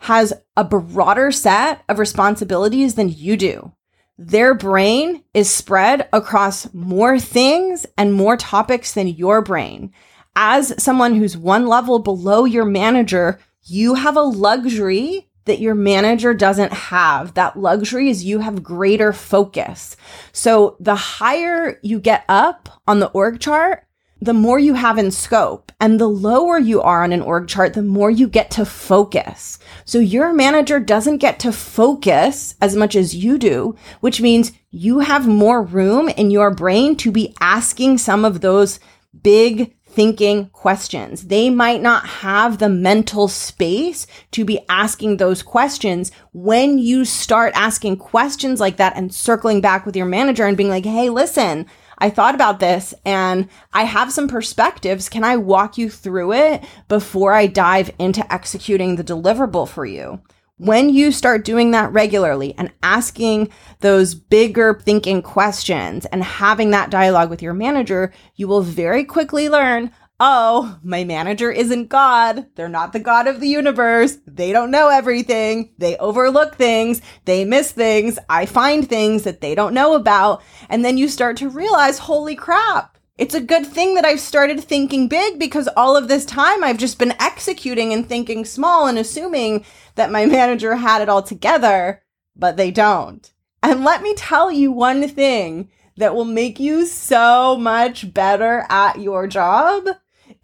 has 0.00 0.32
a 0.56 0.64
broader 0.64 1.30
set 1.30 1.82
of 1.88 1.98
responsibilities 1.98 2.94
than 2.94 3.10
you 3.10 3.36
do. 3.36 3.72
Their 4.16 4.54
brain 4.54 5.22
is 5.34 5.50
spread 5.50 6.08
across 6.12 6.72
more 6.72 7.20
things 7.20 7.84
and 7.98 8.14
more 8.14 8.38
topics 8.38 8.94
than 8.94 9.08
your 9.08 9.42
brain. 9.42 9.92
As 10.34 10.82
someone 10.82 11.14
who's 11.14 11.36
one 11.36 11.66
level 11.66 11.98
below 11.98 12.46
your 12.46 12.64
manager, 12.64 13.38
you 13.64 13.94
have 13.94 14.16
a 14.16 14.22
luxury 14.22 15.27
that 15.48 15.60
your 15.60 15.74
manager 15.74 16.32
doesn't 16.32 16.72
have. 16.72 17.34
That 17.34 17.58
luxury 17.58 18.08
is 18.08 18.24
you 18.24 18.38
have 18.38 18.62
greater 18.62 19.12
focus. 19.12 19.96
So 20.32 20.76
the 20.78 20.94
higher 20.94 21.80
you 21.82 21.98
get 21.98 22.24
up 22.28 22.80
on 22.86 23.00
the 23.00 23.08
org 23.08 23.40
chart, 23.40 23.84
the 24.20 24.34
more 24.34 24.58
you 24.58 24.74
have 24.74 24.98
in 24.98 25.10
scope 25.10 25.70
and 25.80 26.00
the 26.00 26.08
lower 26.08 26.58
you 26.58 26.82
are 26.82 27.04
on 27.04 27.12
an 27.12 27.22
org 27.22 27.46
chart, 27.46 27.74
the 27.74 27.82
more 27.82 28.10
you 28.10 28.28
get 28.28 28.50
to 28.52 28.64
focus. 28.64 29.58
So 29.84 29.98
your 29.98 30.32
manager 30.32 30.80
doesn't 30.80 31.18
get 31.18 31.38
to 31.40 31.52
focus 31.52 32.54
as 32.60 32.74
much 32.74 32.96
as 32.96 33.14
you 33.14 33.38
do, 33.38 33.76
which 34.00 34.20
means 34.20 34.52
you 34.70 35.00
have 35.00 35.28
more 35.28 35.62
room 35.62 36.08
in 36.08 36.30
your 36.30 36.52
brain 36.52 36.96
to 36.96 37.12
be 37.12 37.34
asking 37.40 37.98
some 37.98 38.24
of 38.24 38.40
those 38.40 38.80
big 39.22 39.74
thinking 39.98 40.46
questions. 40.50 41.26
They 41.26 41.50
might 41.50 41.82
not 41.82 42.06
have 42.06 42.58
the 42.58 42.68
mental 42.68 43.26
space 43.26 44.06
to 44.30 44.44
be 44.44 44.60
asking 44.68 45.16
those 45.16 45.42
questions. 45.42 46.12
When 46.32 46.78
you 46.78 47.04
start 47.04 47.52
asking 47.56 47.96
questions 47.96 48.60
like 48.60 48.76
that 48.76 48.96
and 48.96 49.12
circling 49.12 49.60
back 49.60 49.84
with 49.84 49.96
your 49.96 50.06
manager 50.06 50.46
and 50.46 50.56
being 50.56 50.68
like, 50.68 50.84
Hey, 50.84 51.10
listen, 51.10 51.66
I 51.98 52.10
thought 52.10 52.36
about 52.36 52.60
this 52.60 52.94
and 53.04 53.48
I 53.72 53.82
have 53.86 54.12
some 54.12 54.28
perspectives. 54.28 55.08
Can 55.08 55.24
I 55.24 55.36
walk 55.36 55.76
you 55.76 55.90
through 55.90 56.32
it 56.32 56.62
before 56.86 57.32
I 57.32 57.48
dive 57.48 57.90
into 57.98 58.32
executing 58.32 58.94
the 58.94 59.02
deliverable 59.02 59.66
for 59.66 59.84
you? 59.84 60.20
When 60.58 60.88
you 60.88 61.12
start 61.12 61.44
doing 61.44 61.70
that 61.70 61.92
regularly 61.92 62.52
and 62.58 62.72
asking 62.82 63.52
those 63.78 64.16
bigger 64.16 64.74
thinking 64.74 65.22
questions 65.22 66.04
and 66.06 66.24
having 66.24 66.70
that 66.70 66.90
dialogue 66.90 67.30
with 67.30 67.42
your 67.42 67.54
manager, 67.54 68.12
you 68.34 68.48
will 68.48 68.62
very 68.62 69.04
quickly 69.04 69.48
learn, 69.48 69.92
oh, 70.18 70.76
my 70.82 71.04
manager 71.04 71.52
isn't 71.52 71.88
God. 71.88 72.46
They're 72.56 72.68
not 72.68 72.92
the 72.92 72.98
God 72.98 73.28
of 73.28 73.38
the 73.38 73.46
universe. 73.46 74.18
They 74.26 74.50
don't 74.50 74.72
know 74.72 74.88
everything. 74.88 75.74
They 75.78 75.96
overlook 75.98 76.56
things. 76.56 77.02
They 77.24 77.44
miss 77.44 77.70
things. 77.70 78.18
I 78.28 78.44
find 78.44 78.88
things 78.88 79.22
that 79.22 79.40
they 79.40 79.54
don't 79.54 79.74
know 79.74 79.94
about. 79.94 80.42
And 80.68 80.84
then 80.84 80.98
you 80.98 81.06
start 81.08 81.36
to 81.36 81.48
realize, 81.48 82.00
holy 82.00 82.34
crap. 82.34 82.97
It's 83.18 83.34
a 83.34 83.40
good 83.40 83.66
thing 83.66 83.96
that 83.96 84.04
I've 84.04 84.20
started 84.20 84.62
thinking 84.62 85.08
big 85.08 85.40
because 85.40 85.68
all 85.76 85.96
of 85.96 86.06
this 86.06 86.24
time 86.24 86.62
I've 86.62 86.78
just 86.78 87.00
been 87.00 87.20
executing 87.20 87.92
and 87.92 88.08
thinking 88.08 88.44
small 88.44 88.86
and 88.86 88.96
assuming 88.96 89.64
that 89.96 90.12
my 90.12 90.24
manager 90.38 90.76
had 90.76 91.02
it 91.02 91.08
all 91.08 91.22
together, 91.22 92.00
but 92.36 92.56
they 92.56 92.70
don't. 92.70 93.30
And 93.60 93.84
let 93.84 94.02
me 94.02 94.14
tell 94.14 94.52
you 94.52 94.70
one 94.70 95.08
thing 95.08 95.68
that 95.96 96.14
will 96.14 96.24
make 96.24 96.60
you 96.60 96.86
so 96.86 97.56
much 97.56 98.14
better 98.14 98.64
at 98.70 99.00
your 99.00 99.26
job 99.26 99.88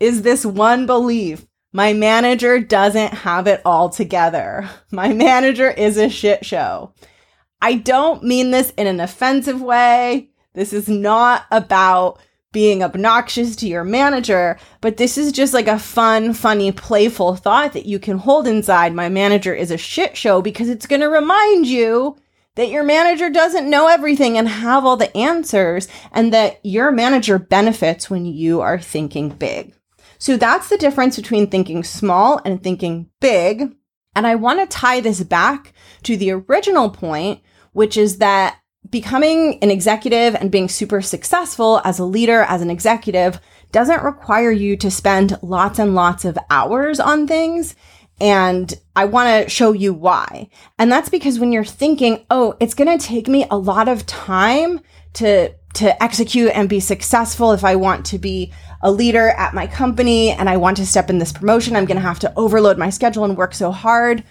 is 0.00 0.23
this 0.23 0.45
one 0.45 0.85
belief. 0.85 1.47
My 1.73 1.93
manager 1.93 2.59
doesn't 2.59 3.14
have 3.14 3.47
it 3.47 3.62
all 3.64 3.88
together. 3.88 4.69
My 4.90 5.12
manager 5.12 5.71
is 5.71 5.97
a 5.97 6.09
shit 6.09 6.45
show. 6.45 6.93
I 7.62 7.75
don't 7.75 8.25
mean 8.25 8.50
this 8.50 8.71
in 8.71 8.88
an 8.88 8.99
offensive 8.99 9.62
way. 9.62 10.31
This 10.54 10.73
is 10.73 10.88
not 10.88 11.47
about 11.52 12.19
being 12.54 12.82
obnoxious 12.82 13.54
to 13.56 13.68
your 13.68 13.84
manager, 13.84 14.58
but 14.80 14.96
this 14.96 15.18
is 15.18 15.32
just 15.32 15.52
like 15.52 15.68
a 15.68 15.78
fun, 15.78 16.32
funny, 16.32 16.73
playful 16.73 17.37
thought 17.37 17.75
that 17.75 17.84
you 17.84 17.99
can 17.99 18.16
hold 18.16 18.49
inside. 18.49 18.94
My 18.94 19.11
manager 19.11 19.52
is 19.52 19.70
a 19.70 19.76
shit 19.76 20.16
show 20.16 20.40
because 20.40 20.70
it's 20.70 20.87
going 20.87 21.02
to 21.02 21.08
remind 21.08 21.66
you 21.66 22.16
that 22.54 22.70
your 22.70 22.84
manager 22.84 23.28
doesn't 23.28 23.68
know 23.68 23.88
everything 23.88 24.38
and 24.38 24.49
have 24.49 24.84
all 24.87 24.96
the 24.96 25.14
answers 25.16 25.88
and 26.12 26.32
that 26.32 26.61
your 26.64 26.92
manager 26.92 27.38
benefits 27.38 28.08
when 28.08 28.25
you 28.25 28.61
are 28.61 28.78
thinking 28.78 29.28
big. 29.28 29.75
So 30.18 30.37
that's 30.37 30.68
the 30.68 30.78
difference 30.78 31.16
between 31.16 31.49
thinking 31.50 31.82
small 31.82 32.40
and 32.44 32.62
thinking 32.62 33.11
big. 33.20 33.75
And 34.16 34.26
I 34.26 34.37
want 34.37 34.61
to 34.61 34.66
tie 34.66 35.00
this 35.00 35.23
back 35.25 35.73
to 36.04 36.16
the 36.16 36.30
original 36.30 36.88
point, 36.88 37.42
which 37.73 37.96
is 37.96 38.18
that 38.18 38.61
becoming 38.95 39.59
an 39.61 39.73
executive 39.73 40.37
and 40.37 40.53
being 40.53 40.69
super 40.69 41.03
successful 41.03 41.81
as 41.83 41.99
a 41.99 42.05
leader, 42.05 42.43
as 42.43 42.63
an 42.63 42.71
executive, 42.71 43.41
doesn't 43.73 44.05
require 44.05 44.53
you 44.53 44.77
to 44.77 44.89
spend 44.89 45.37
lots 45.43 45.81
and 45.81 45.97
lots 45.97 46.25
of 46.25 46.39
hours 46.49 47.01
on 47.01 47.27
things. 47.27 47.75
And 48.21 48.73
I 48.95 49.07
want 49.07 49.47
to 49.47 49.51
show 49.51 49.73
you 49.73 49.93
why. 49.93 50.49
And 50.78 50.93
that's 50.93 51.09
because 51.09 51.41
when 51.41 51.50
you're 51.50 51.65
thinking, 51.65 52.25
oh, 52.30 52.54
it's 52.61 52.75
going 52.75 52.97
to 52.97 53.04
take 53.04 53.26
me 53.26 53.49
a 53.50 53.59
lot 53.59 53.89
of 53.89 54.07
time 54.07 54.78
to, 55.15 55.52
to 55.73 56.00
execute 56.00 56.52
and 56.54 56.69
be 56.69 56.78
successful 56.78 57.50
if 57.50 57.65
I 57.65 57.75
want 57.75 58.07
to 58.07 58.19
be 58.19 58.52
a 58.80 58.93
leader 58.93 59.30
at 59.30 59.54
my 59.54 59.67
company 59.67 60.30
and 60.30 60.49
I 60.49 60.57
want 60.57 60.76
to 60.76 60.87
step 60.87 61.11
in 61.11 61.19
this 61.19 61.33
promotion, 61.33 61.75
I'm 61.75 61.85
going 61.85 61.97
to 61.97 62.00
have 62.07 62.21
to 62.21 62.33
overload 62.37 62.78
my 62.78 62.91
schedule 62.91 63.25
and 63.25 63.37
work 63.37 63.54
so 63.54 63.73
hard. 63.73 64.23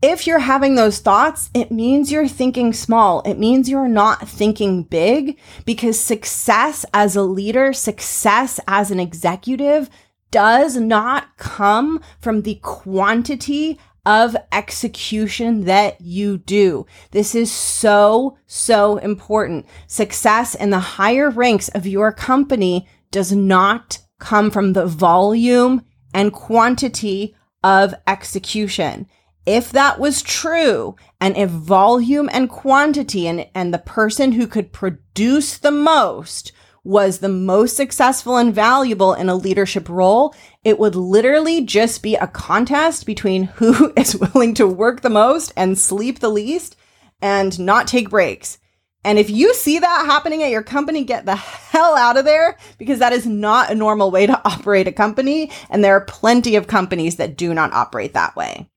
If 0.00 0.28
you're 0.28 0.38
having 0.38 0.76
those 0.76 1.00
thoughts, 1.00 1.50
it 1.54 1.72
means 1.72 2.12
you're 2.12 2.28
thinking 2.28 2.72
small. 2.72 3.20
It 3.22 3.34
means 3.34 3.68
you're 3.68 3.88
not 3.88 4.28
thinking 4.28 4.84
big 4.84 5.38
because 5.64 5.98
success 5.98 6.86
as 6.94 7.16
a 7.16 7.22
leader, 7.22 7.72
success 7.72 8.60
as 8.68 8.92
an 8.92 9.00
executive 9.00 9.90
does 10.30 10.76
not 10.76 11.36
come 11.36 12.00
from 12.20 12.42
the 12.42 12.60
quantity 12.62 13.80
of 14.06 14.36
execution 14.52 15.64
that 15.64 16.00
you 16.00 16.38
do. 16.38 16.86
This 17.10 17.34
is 17.34 17.50
so, 17.50 18.38
so 18.46 18.98
important. 18.98 19.66
Success 19.88 20.54
in 20.54 20.70
the 20.70 20.78
higher 20.78 21.28
ranks 21.28 21.68
of 21.70 21.88
your 21.88 22.12
company 22.12 22.86
does 23.10 23.32
not 23.32 23.98
come 24.20 24.52
from 24.52 24.74
the 24.74 24.86
volume 24.86 25.82
and 26.14 26.32
quantity 26.32 27.34
of 27.64 27.94
execution. 28.06 29.08
If 29.48 29.72
that 29.72 29.98
was 29.98 30.20
true, 30.20 30.94
and 31.22 31.34
if 31.34 31.48
volume 31.48 32.28
and 32.30 32.50
quantity 32.50 33.26
and, 33.26 33.46
and 33.54 33.72
the 33.72 33.78
person 33.78 34.32
who 34.32 34.46
could 34.46 34.74
produce 34.74 35.56
the 35.56 35.70
most 35.70 36.52
was 36.84 37.20
the 37.20 37.30
most 37.30 37.74
successful 37.74 38.36
and 38.36 38.54
valuable 38.54 39.14
in 39.14 39.30
a 39.30 39.34
leadership 39.34 39.88
role, 39.88 40.34
it 40.64 40.78
would 40.78 40.94
literally 40.94 41.64
just 41.64 42.02
be 42.02 42.14
a 42.14 42.26
contest 42.26 43.06
between 43.06 43.44
who 43.54 43.90
is 43.96 44.18
willing 44.18 44.52
to 44.52 44.66
work 44.66 45.00
the 45.00 45.08
most 45.08 45.50
and 45.56 45.78
sleep 45.78 46.18
the 46.18 46.28
least 46.28 46.76
and 47.22 47.58
not 47.58 47.88
take 47.88 48.10
breaks. 48.10 48.58
And 49.02 49.18
if 49.18 49.30
you 49.30 49.54
see 49.54 49.78
that 49.78 50.04
happening 50.04 50.42
at 50.42 50.50
your 50.50 50.62
company, 50.62 51.04
get 51.04 51.24
the 51.24 51.36
hell 51.36 51.96
out 51.96 52.18
of 52.18 52.26
there 52.26 52.58
because 52.76 52.98
that 52.98 53.14
is 53.14 53.24
not 53.24 53.70
a 53.70 53.74
normal 53.74 54.10
way 54.10 54.26
to 54.26 54.38
operate 54.44 54.88
a 54.88 54.92
company. 54.92 55.50
And 55.70 55.82
there 55.82 55.96
are 55.96 56.04
plenty 56.04 56.54
of 56.54 56.66
companies 56.66 57.16
that 57.16 57.38
do 57.38 57.54
not 57.54 57.72
operate 57.72 58.12
that 58.12 58.36
way. 58.36 58.68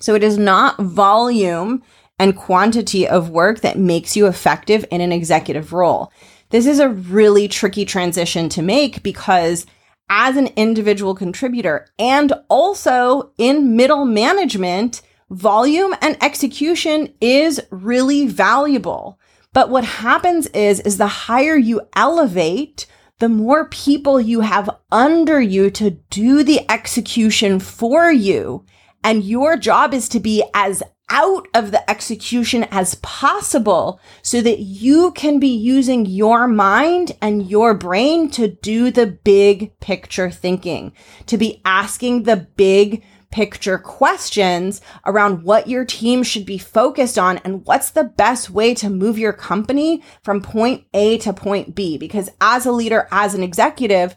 So 0.00 0.14
it 0.14 0.24
is 0.24 0.38
not 0.38 0.80
volume 0.80 1.82
and 2.18 2.36
quantity 2.36 3.06
of 3.06 3.30
work 3.30 3.60
that 3.60 3.78
makes 3.78 4.16
you 4.16 4.26
effective 4.26 4.84
in 4.90 5.00
an 5.00 5.12
executive 5.12 5.72
role. 5.72 6.12
This 6.50 6.66
is 6.66 6.78
a 6.78 6.88
really 6.88 7.48
tricky 7.48 7.84
transition 7.84 8.48
to 8.50 8.62
make 8.62 9.02
because 9.02 9.66
as 10.08 10.36
an 10.36 10.48
individual 10.56 11.14
contributor 11.14 11.88
and 11.98 12.32
also 12.48 13.32
in 13.38 13.76
middle 13.76 14.04
management, 14.04 15.02
volume 15.30 15.94
and 16.00 16.16
execution 16.22 17.12
is 17.20 17.60
really 17.70 18.26
valuable. 18.26 19.18
But 19.52 19.70
what 19.70 19.84
happens 19.84 20.46
is, 20.48 20.80
is 20.80 20.98
the 20.98 21.06
higher 21.06 21.56
you 21.56 21.80
elevate, 21.96 22.86
the 23.18 23.28
more 23.28 23.68
people 23.68 24.20
you 24.20 24.40
have 24.40 24.68
under 24.92 25.40
you 25.40 25.70
to 25.70 25.90
do 25.90 26.42
the 26.42 26.68
execution 26.70 27.60
for 27.60 28.12
you. 28.12 28.64
And 29.04 29.22
your 29.22 29.56
job 29.56 29.94
is 29.94 30.08
to 30.08 30.18
be 30.18 30.42
as 30.54 30.82
out 31.10 31.46
of 31.54 31.70
the 31.70 31.88
execution 31.90 32.64
as 32.70 32.94
possible 32.96 34.00
so 34.22 34.40
that 34.40 34.60
you 34.60 35.12
can 35.12 35.38
be 35.38 35.54
using 35.54 36.06
your 36.06 36.48
mind 36.48 37.12
and 37.20 37.48
your 37.48 37.74
brain 37.74 38.30
to 38.30 38.48
do 38.48 38.90
the 38.90 39.06
big 39.06 39.78
picture 39.80 40.30
thinking, 40.30 40.92
to 41.26 41.36
be 41.36 41.60
asking 41.64 42.22
the 42.22 42.48
big 42.56 43.04
picture 43.30 43.78
questions 43.78 44.80
around 45.04 45.42
what 45.42 45.68
your 45.68 45.84
team 45.84 46.22
should 46.22 46.46
be 46.46 46.56
focused 46.56 47.18
on 47.18 47.36
and 47.38 47.66
what's 47.66 47.90
the 47.90 48.04
best 48.04 48.48
way 48.48 48.72
to 48.72 48.88
move 48.88 49.18
your 49.18 49.32
company 49.32 50.00
from 50.22 50.40
point 50.40 50.84
A 50.94 51.18
to 51.18 51.32
point 51.32 51.74
B. 51.74 51.98
Because 51.98 52.30
as 52.40 52.64
a 52.64 52.72
leader, 52.72 53.08
as 53.10 53.34
an 53.34 53.42
executive, 53.42 54.14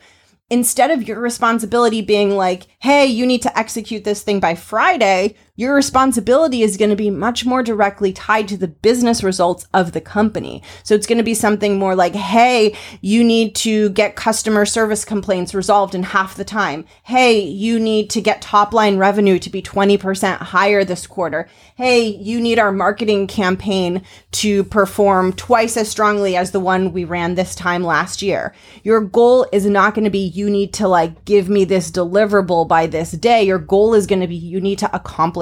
instead 0.50 0.92
of 0.92 1.08
your 1.08 1.20
responsibility 1.20 2.02
being 2.02 2.32
like, 2.36 2.68
hey, 2.80 3.06
you 3.06 3.26
need 3.26 3.42
to 3.42 3.58
execute 3.58 4.04
this 4.04 4.24
thing 4.24 4.40
by 4.40 4.56
Friday, 4.56 5.36
your 5.58 5.74
responsibility 5.74 6.62
is 6.62 6.78
going 6.78 6.92
to 6.92 6.96
be 6.96 7.10
much 7.10 7.44
more 7.44 7.64
directly 7.64 8.14
tied 8.14 8.48
to 8.48 8.58
the 8.58 8.68
business 8.68 9.24
results 9.24 9.68
of 9.74 9.92
the 9.92 10.00
company. 10.00 10.62
So 10.84 10.94
it's 10.94 11.08
going 11.08 11.18
to 11.18 11.24
be 11.24 11.34
something 11.34 11.80
more 11.80 11.96
like, 11.96 12.14
hey, 12.14 12.76
you 13.02 13.24
need 13.24 13.56
to 13.56 13.90
get 13.90 14.16
customer 14.16 14.68
service 14.68 15.04
complaints 15.04 15.56
resolved 15.56 15.96
in 15.96 16.04
half 16.04 16.36
the 16.36 16.46
time. 16.46 16.86
Hey, 17.04 17.40
you 17.40 17.80
need 17.80 18.12
to 18.12 18.22
get 18.22 18.40
top 18.40 18.72
line 18.72 19.00
revenue 19.00 19.40
to 19.40 19.50
be 19.50 19.64
20% 19.64 20.38
higher 20.38 20.86
this 20.86 21.08
quarter. 21.08 21.50
Hey, 21.76 22.06
you 22.06 22.40
need 22.40 22.60
our 22.60 22.72
marketing 22.72 23.26
campaign 23.26 24.04
to 24.34 24.64
perform 24.64 25.34
twice 25.34 25.76
as 25.76 25.90
strongly 25.90 26.36
as 26.36 26.52
the 26.52 26.60
one 26.60 26.94
we 26.94 27.04
ran 27.04 27.34
this 27.34 27.56
time 27.56 27.84
last 27.84 28.22
year. 28.22 28.54
Your 28.84 29.02
goal 29.02 29.48
is 29.52 29.66
not 29.66 29.96
going 29.96 30.06
to 30.06 30.12
be, 30.12 30.20
you 30.20 30.52
need 30.52 30.72
to 30.74 30.88
like 30.88 31.26
give 31.26 31.50
me 31.50 31.66
this 31.66 31.90
deliverable 31.90 32.68
by 32.68 32.86
this 32.86 33.12
day. 33.12 33.42
Your 33.42 33.58
goal 33.58 33.96
is 33.96 34.06
going 34.06 34.22
to 34.22 34.28
be 34.28 34.36
you 34.36 34.62
need 34.62 34.78
to 34.80 34.96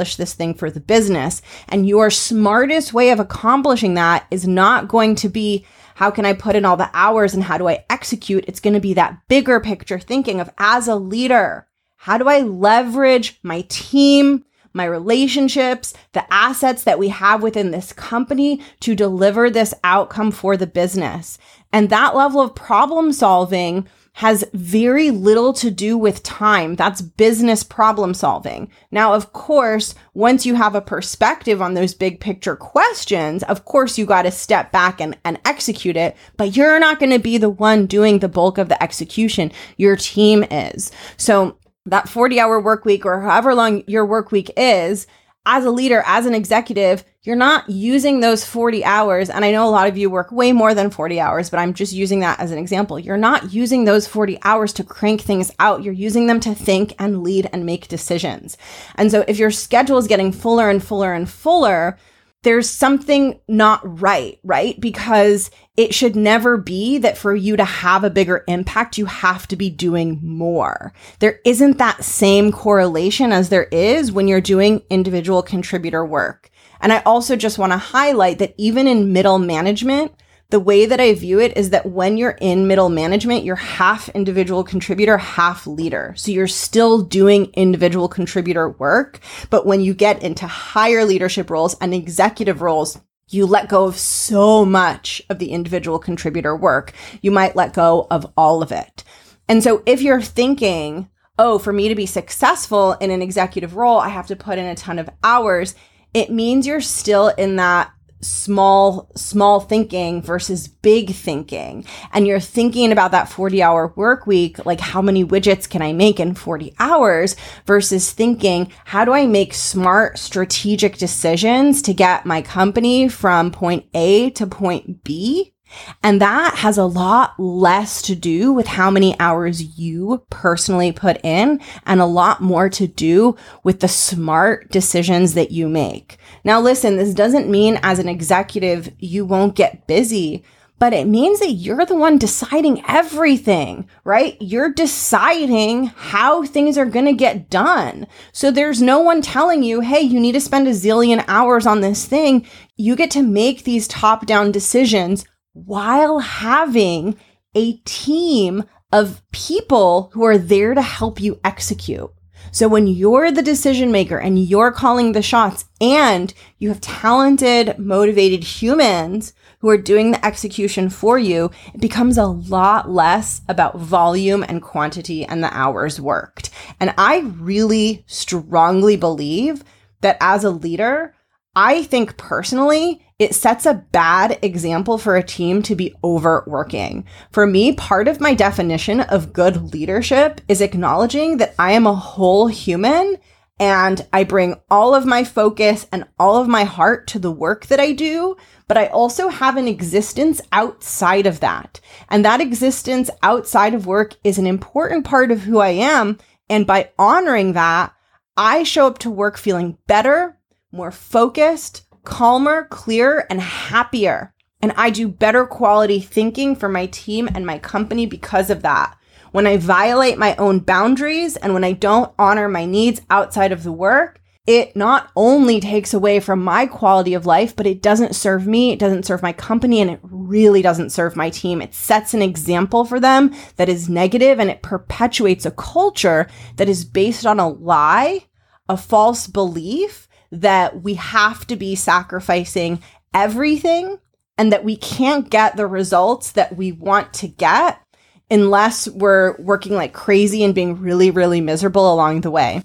accomplish 0.06 0.16
this 0.18 0.34
thing 0.34 0.54
for 0.54 0.70
the 0.70 0.80
business. 0.80 1.42
And 1.68 1.88
your 1.88 2.10
smartest 2.10 2.94
way 2.94 3.10
of 3.12 3.20
accomplishing 3.20 3.96
that 3.96 4.28
is 4.30 4.48
not 4.48 4.88
going 4.88 5.16
to 5.16 5.30
be 5.30 5.66
how 5.96 6.12
can 6.12 6.26
I 6.26 6.34
put 6.34 6.56
in 6.56 6.66
all 6.66 6.78
the 6.78 6.90
hours 6.94 7.34
and 7.34 7.44
how 7.44 7.58
do 7.58 7.70
I 7.70 7.86
execute? 7.90 8.46
It's 8.48 8.60
going 8.60 8.74
to 8.74 8.82
be 8.82 8.94
that 8.96 9.18
bigger 9.30 9.60
picture 9.60 10.00
thinking 10.00 10.42
of 10.42 10.50
as 10.58 10.88
a 10.88 10.96
leader, 10.96 11.68
how 11.96 12.18
do 12.18 12.28
I 12.28 12.42
leverage 12.42 13.40
my 13.44 13.66
team, 13.70 14.44
my 14.74 14.84
relationships, 14.84 15.94
the 16.12 16.26
assets 16.32 16.84
that 16.84 17.00
we 17.00 17.08
have 17.10 17.42
within 17.42 17.72
this 17.72 17.94
company 17.94 18.60
to 18.82 18.94
deliver 18.94 19.50
this 19.50 19.74
outcome 19.84 20.32
for 20.32 20.58
the 20.58 20.68
business? 20.68 21.38
And 21.72 21.90
that 21.90 22.16
level 22.16 22.42
of 22.42 22.54
problem 22.56 23.14
solving 23.14 23.88
has 24.16 24.46
very 24.54 25.12
little 25.12 25.52
to 25.52 25.70
do 25.70 25.98
with 25.98 26.24
time. 26.24 26.76
That's 26.76 27.02
business 27.02 27.66
problem 27.66 28.14
solving. 28.14 28.72
Now, 28.90 29.14
of 29.14 29.34
course, 29.34 29.94
once 30.14 30.46
you 30.46 30.56
have 30.56 30.74
a 30.74 30.80
perspective 30.80 31.62
on 31.62 31.74
those 31.74 31.94
big 31.94 32.22
picture 32.22 32.56
questions, 32.56 33.44
of 33.44 33.66
course, 33.66 33.98
you 33.98 34.06
got 34.06 34.22
to 34.22 34.32
step 34.32 34.72
back 34.72 35.02
and, 35.02 35.18
and 35.26 35.38
execute 35.44 35.98
it, 35.98 36.16
but 36.38 36.56
you're 36.56 36.80
not 36.80 36.98
going 36.98 37.12
to 37.12 37.20
be 37.20 37.38
the 37.38 37.50
one 37.50 37.88
doing 37.88 38.20
the 38.20 38.30
bulk 38.30 38.58
of 38.58 38.70
the 38.70 38.82
execution. 38.82 39.52
Your 39.76 39.98
team 39.98 40.46
is. 40.50 40.94
So 41.18 41.58
that 41.86 42.08
40 42.08 42.40
hour 42.40 42.62
work 42.62 42.86
week 42.86 43.06
or 43.06 43.20
however 43.20 43.54
long 43.54 43.84
your 43.86 44.06
work 44.06 44.32
week 44.32 44.50
is, 44.56 45.08
as 45.46 45.66
a 45.66 45.72
leader, 45.72 46.04
as 46.06 46.26
an 46.26 46.34
executive, 46.34 47.04
you're 47.24 47.36
not 47.36 47.70
using 47.70 48.20
those 48.20 48.46
40 48.46 48.84
hours. 48.84 49.30
And 49.30 49.44
I 49.44 49.52
know 49.52 49.68
a 49.68 49.72
lot 49.72 49.88
of 49.88 49.98
you 49.98 50.10
work 50.10 50.32
way 50.32 50.52
more 50.52 50.74
than 50.74 50.90
40 50.90 51.20
hours, 51.20 51.50
but 51.50 51.60
I'm 51.60 51.74
just 51.74 51.94
using 51.94 52.20
that 52.20 52.40
as 52.40 52.52
an 52.52 52.58
example. 52.58 53.00
You're 53.00 53.18
not 53.18 53.54
using 53.54 53.86
those 53.86 54.08
40 54.08 54.40
hours 54.44 54.74
to 54.74 54.84
crank 54.84 55.22
things 55.22 55.52
out. 55.60 55.84
You're 55.84 55.94
using 55.94 56.28
them 56.28 56.40
to 56.42 56.56
think 56.56 56.94
and 57.00 57.24
lead 57.24 57.50
and 57.52 57.66
make 57.66 57.88
decisions. 57.88 58.58
And 58.96 59.12
so 59.12 59.26
if 59.28 59.38
your 59.38 59.52
schedule 59.52 59.98
is 59.98 60.08
getting 60.08 60.32
fuller 60.32 60.70
and 60.70 60.84
fuller 60.84 61.14
and 61.14 61.30
fuller, 61.30 61.98
there's 62.46 62.70
something 62.70 63.40
not 63.48 63.82
right, 64.00 64.40
right? 64.44 64.80
Because 64.80 65.50
it 65.76 65.96
should 65.96 66.16
never 66.16 66.58
be 66.58 67.00
that 67.00 67.18
for 67.18 67.36
you 67.36 67.58
to 67.58 67.66
have 67.66 68.04
a 68.04 68.10
bigger 68.12 68.44
impact, 68.48 69.00
you 69.00 69.08
have 69.08 69.48
to 69.48 69.56
be 69.56 69.72
doing 69.72 70.20
more. 70.22 70.94
There 71.20 71.40
isn't 71.44 71.80
that 71.80 72.04
same 72.04 72.52
correlation 72.52 73.32
as 73.32 73.50
there 73.50 73.68
is 73.72 74.12
when 74.12 74.28
you're 74.28 74.42
doing 74.42 74.84
individual 74.92 75.42
contributor 75.42 76.06
work. 76.06 76.52
And 76.82 76.94
I 76.94 77.00
also 77.00 77.36
just 77.36 77.58
want 77.58 77.72
to 77.72 77.78
highlight 77.78 78.38
that 78.38 78.54
even 78.60 78.88
in 78.88 79.12
middle 79.12 79.40
management, 79.40 80.14
the 80.56 80.60
way 80.62 80.86
that 80.86 81.02
I 81.02 81.14
view 81.14 81.42
it 81.42 81.58
is 81.58 81.72
that 81.72 81.86
when 81.86 82.16
you're 82.16 82.38
in 82.40 82.66
middle 82.66 82.88
management, 82.88 83.44
you're 83.44 83.58
half 83.58 84.08
individual 84.08 84.64
contributor, 84.64 85.18
half 85.18 85.68
leader. 85.68 86.14
So 86.16 86.32
you're 86.32 86.48
still 86.48 87.02
doing 87.02 87.52
individual 87.56 88.08
contributor 88.08 88.70
work. 88.70 89.20
But 89.50 89.66
when 89.66 89.82
you 89.82 89.94
get 89.94 90.24
into 90.24 90.48
higher 90.48 91.04
leadership 91.04 91.50
roles 91.50 91.76
and 91.82 91.94
executive 91.94 92.62
roles, 92.62 92.98
you 93.28 93.46
let 93.46 93.68
go 93.68 93.84
of 93.84 93.98
so 93.98 94.64
much 94.64 95.22
of 95.30 95.40
the 95.40 95.50
individual 95.50 96.00
contributor 96.00 96.56
work. 96.56 96.94
You 97.22 97.32
might 97.32 97.58
let 97.58 97.74
go 97.74 98.08
of 98.10 98.26
all 98.38 98.64
of 98.64 98.72
it. 98.72 99.04
And 99.50 99.62
so 99.62 99.84
if 99.86 100.02
you're 100.02 100.22
thinking, 100.22 101.10
oh, 101.38 101.60
for 101.60 101.74
me 101.74 101.90
to 101.90 101.96
be 101.96 102.06
successful 102.06 102.94
in 102.94 103.12
an 103.12 103.22
executive 103.22 103.76
role, 103.76 104.00
I 104.00 104.08
have 104.08 104.28
to 104.28 104.38
put 104.38 104.58
in 104.58 104.68
a 104.68 104.76
ton 104.76 105.00
of 105.00 105.10
hours, 105.22 105.76
it 106.14 106.32
means 106.32 106.66
you're 106.66 106.80
still 106.80 107.28
in 107.28 107.58
that 107.58 107.92
small 108.26 109.10
small 109.16 109.60
thinking 109.60 110.22
versus 110.22 110.68
big 110.68 111.12
thinking. 111.12 111.86
And 112.12 112.28
you're 112.28 112.40
thinking 112.40 112.92
about 112.92 113.12
that 113.12 113.30
40 113.30 113.62
hour 113.62 113.94
work 113.96 114.28
week 114.28 114.66
like 114.66 114.80
how 114.80 115.02
many 115.02 115.24
widgets 115.26 115.70
can 115.70 115.82
i 115.82 115.94
make 115.94 116.20
in 116.20 116.36
40 116.36 116.74
hours 116.80 117.36
versus 117.66 118.12
thinking 118.12 118.72
how 118.86 119.06
do 119.06 119.12
i 119.12 119.26
make 119.26 119.54
smart 119.54 120.18
strategic 120.18 120.98
decisions 120.98 121.82
to 121.84 121.94
get 121.94 122.26
my 122.26 122.42
company 122.42 123.08
from 123.08 123.52
point 123.52 123.86
a 123.94 124.30
to 124.32 124.48
point 124.48 125.04
b 125.04 125.55
and 126.04 126.22
that 126.22 126.56
has 126.56 126.78
a 126.78 126.86
lot 126.86 127.40
less 127.40 128.02
to 128.04 128.16
do 128.16 128.54
with 128.54 128.68
how 128.68 128.90
many 128.90 129.20
hours 129.20 129.78
you 129.78 130.24
personally 130.30 130.92
put 130.92 131.24
in 131.24 131.60
and 131.86 132.02
a 132.02 132.06
lot 132.06 132.42
more 132.42 132.70
to 132.70 132.88
do 132.88 133.36
with 133.64 133.80
the 133.80 133.88
smart 133.88 134.70
decisions 134.72 135.34
that 135.34 135.52
you 135.52 135.68
make. 135.68 136.18
Now, 136.44 136.60
listen, 136.60 136.98
this 136.98 137.14
doesn't 137.14 137.50
mean 137.50 137.80
as 137.82 138.00
an 138.00 138.10
executive, 138.10 138.92
you 139.00 139.26
won't 139.26 139.56
get 139.56 139.88
busy, 139.88 140.44
but 140.78 140.94
it 140.94 141.08
means 141.08 141.40
that 141.40 141.52
you're 141.52 141.86
the 141.86 141.96
one 141.96 142.18
deciding 142.18 142.84
everything, 142.88 143.88
right? 144.04 144.38
You're 144.42 144.74
deciding 144.74 145.86
how 145.86 146.44
things 146.44 146.78
are 146.78 146.86
going 146.86 147.06
to 147.06 147.14
get 147.14 147.50
done. 147.50 148.08
So 148.34 148.52
there's 148.52 148.82
no 148.82 149.00
one 149.00 149.22
telling 149.22 149.64
you, 149.64 149.80
hey, 149.80 150.02
you 150.02 150.20
need 150.20 150.34
to 150.34 150.42
spend 150.42 150.68
a 150.68 150.72
zillion 150.72 151.24
hours 151.28 151.66
on 151.66 151.80
this 151.80 152.06
thing. 152.06 152.46
You 152.76 152.98
get 152.98 153.10
to 153.12 153.24
make 153.24 153.64
these 153.64 153.88
top 153.88 154.26
down 154.26 154.52
decisions 154.52 155.26
while 155.56 156.20
having 156.20 157.18
a 157.56 157.78
team 157.78 158.66
of 158.92 159.22
people 159.32 160.10
who 160.14 160.24
are 160.24 160.38
there 160.38 160.74
to 160.74 160.82
help 160.82 161.20
you 161.20 161.40
execute. 161.44 162.12
So 162.52 162.68
when 162.68 162.88
you're 162.88 163.32
the 163.32 163.42
decision 163.42 163.92
maker 163.92 164.18
and 164.18 164.38
you're 164.38 164.72
calling 164.72 165.12
the 165.14 165.22
shots 165.22 165.66
and 165.82 166.34
you 166.58 166.70
have 166.70 166.82
talented, 166.82 167.80
motivated 167.80 168.44
humans 168.44 169.34
who 169.60 169.70
are 169.70 169.78
doing 169.78 170.12
the 170.12 170.26
execution 170.26 170.90
for 170.90 171.18
you, 171.18 171.52
it 171.74 171.82
becomes 171.82 172.18
a 172.18 172.26
lot 172.26 172.92
less 172.92 173.42
about 173.48 173.80
volume 173.80 174.44
and 174.48 174.62
quantity 174.62 175.26
and 175.26 175.44
the 175.44 175.58
hours 175.58 176.00
worked. 176.00 176.50
And 176.80 176.94
I 176.98 177.20
really 177.20 178.04
strongly 178.08 178.98
believe 178.98 179.64
that 180.02 180.18
as 180.20 180.44
a 180.44 180.52
leader, 180.52 181.16
I 181.56 181.84
think 181.84 182.18
personally, 182.18 183.05
it 183.18 183.34
sets 183.34 183.66
a 183.66 183.86
bad 183.92 184.40
example 184.42 184.98
for 184.98 185.16
a 185.16 185.24
team 185.24 185.62
to 185.64 185.76
be 185.76 185.96
overworking. 186.04 187.06
For 187.32 187.48
me, 187.48 187.74
part 187.74 188.08
of 188.08 188.20
my 188.20 188.34
definition 188.34 189.00
of 189.00 189.32
good 189.32 189.74
leadership 189.74 190.42
is 190.50 190.60
acknowledging 190.60 191.38
that 191.38 191.56
I 191.58 191.72
am 191.72 191.88
a 191.88 191.96
whole 191.96 192.48
human 192.48 193.18
and 193.58 194.06
I 194.12 194.26
bring 194.26 194.56
all 194.70 194.94
of 194.94 195.06
my 195.06 195.24
focus 195.24 195.88
and 195.94 196.06
all 196.20 196.42
of 196.42 196.48
my 196.50 196.66
heart 196.66 197.08
to 197.08 197.20
the 197.20 197.32
work 197.32 197.68
that 197.68 197.80
I 197.80 197.94
do, 197.94 198.36
but 198.68 198.78
I 198.78 198.88
also 198.88 199.30
have 199.30 199.56
an 199.56 199.68
existence 199.68 200.42
outside 200.52 201.26
of 201.26 201.40
that. 201.40 201.80
And 202.10 202.26
that 202.26 202.42
existence 202.42 203.10
outside 203.24 203.74
of 203.74 203.88
work 203.88 204.16
is 204.26 204.38
an 204.38 204.46
important 204.46 205.06
part 205.06 205.32
of 205.32 205.42
who 205.42 205.60
I 205.60 205.70
am. 205.70 206.18
And 206.50 206.68
by 206.68 206.92
honoring 207.00 207.54
that, 207.54 207.94
I 208.36 208.64
show 208.64 208.88
up 208.88 208.98
to 209.00 209.10
work 209.10 209.38
feeling 209.38 209.78
better, 209.88 210.38
more 210.74 210.92
focused, 210.92 211.85
calmer, 212.06 212.66
clearer, 212.70 213.26
and 213.30 213.42
happier. 213.42 214.34
And 214.62 214.74
I 214.78 214.90
do 214.90 215.08
better 215.08 215.46
quality 215.46 216.00
thinking 216.00 216.56
for 216.56 216.70
my 216.70 216.86
team 216.88 217.30
and 217.34 217.46
my 217.46 217.60
company 217.60 218.06
because 218.06 218.50
of 218.50 218.62
that. 218.62 218.98
When 219.32 219.46
I 219.46 219.58
violate 219.58 220.18
my 220.18 220.36
own 220.38 220.60
boundaries 220.60 221.36
and 221.36 221.54
when 221.54 221.64
I 221.66 221.74
don't 221.74 222.14
honor 222.18 222.48
my 222.48 222.66
needs 222.66 223.02
outside 223.10 223.52
of 223.52 223.64
the 223.64 223.72
work, 223.72 224.22
it 224.48 224.76
not 224.76 225.12
only 225.16 225.60
takes 225.60 225.94
away 225.94 226.20
from 226.20 226.44
my 226.44 226.68
quality 226.68 227.16
of 227.16 227.26
life, 227.26 227.56
but 227.56 227.66
it 227.66 227.82
doesn't 227.82 228.16
serve 228.16 228.46
me, 228.46 228.72
it 228.72 228.80
doesn't 228.80 229.06
serve 229.06 229.24
my 229.24 229.34
company, 229.34 229.82
and 229.82 229.90
it 229.90 230.00
really 230.04 230.62
doesn't 230.62 230.92
serve 230.92 231.16
my 231.16 231.32
team. 231.32 231.62
It 231.62 231.74
sets 231.74 232.14
an 232.14 232.22
example 232.22 232.86
for 232.86 233.00
them 233.00 233.34
that 233.56 233.70
is 233.70 233.90
negative 233.90 234.40
and 234.40 234.50
it 234.50 234.62
perpetuates 234.62 235.46
a 235.46 235.52
culture 235.52 236.28
that 236.58 236.70
is 236.70 236.86
based 236.86 237.26
on 237.26 237.40
a 237.40 237.50
lie, 237.50 238.28
a 238.70 238.78
false 238.78 239.26
belief, 239.26 240.05
that 240.42 240.82
we 240.84 240.96
have 240.96 241.46
to 241.48 241.56
be 241.56 241.76
sacrificing 241.76 242.82
everything 243.14 244.00
and 244.38 244.52
that 244.52 244.64
we 244.64 244.76
can't 244.76 245.30
get 245.30 245.56
the 245.56 245.68
results 245.68 246.34
that 246.34 246.56
we 246.56 246.72
want 246.72 247.14
to 247.14 247.28
get 247.28 247.82
unless 248.30 248.88
we're 248.88 249.36
working 249.38 249.76
like 249.76 249.94
crazy 249.94 250.44
and 250.44 250.56
being 250.56 250.80
really, 250.80 251.12
really 251.12 251.42
miserable 251.42 251.94
along 251.94 252.22
the 252.22 252.32
way. 252.32 252.64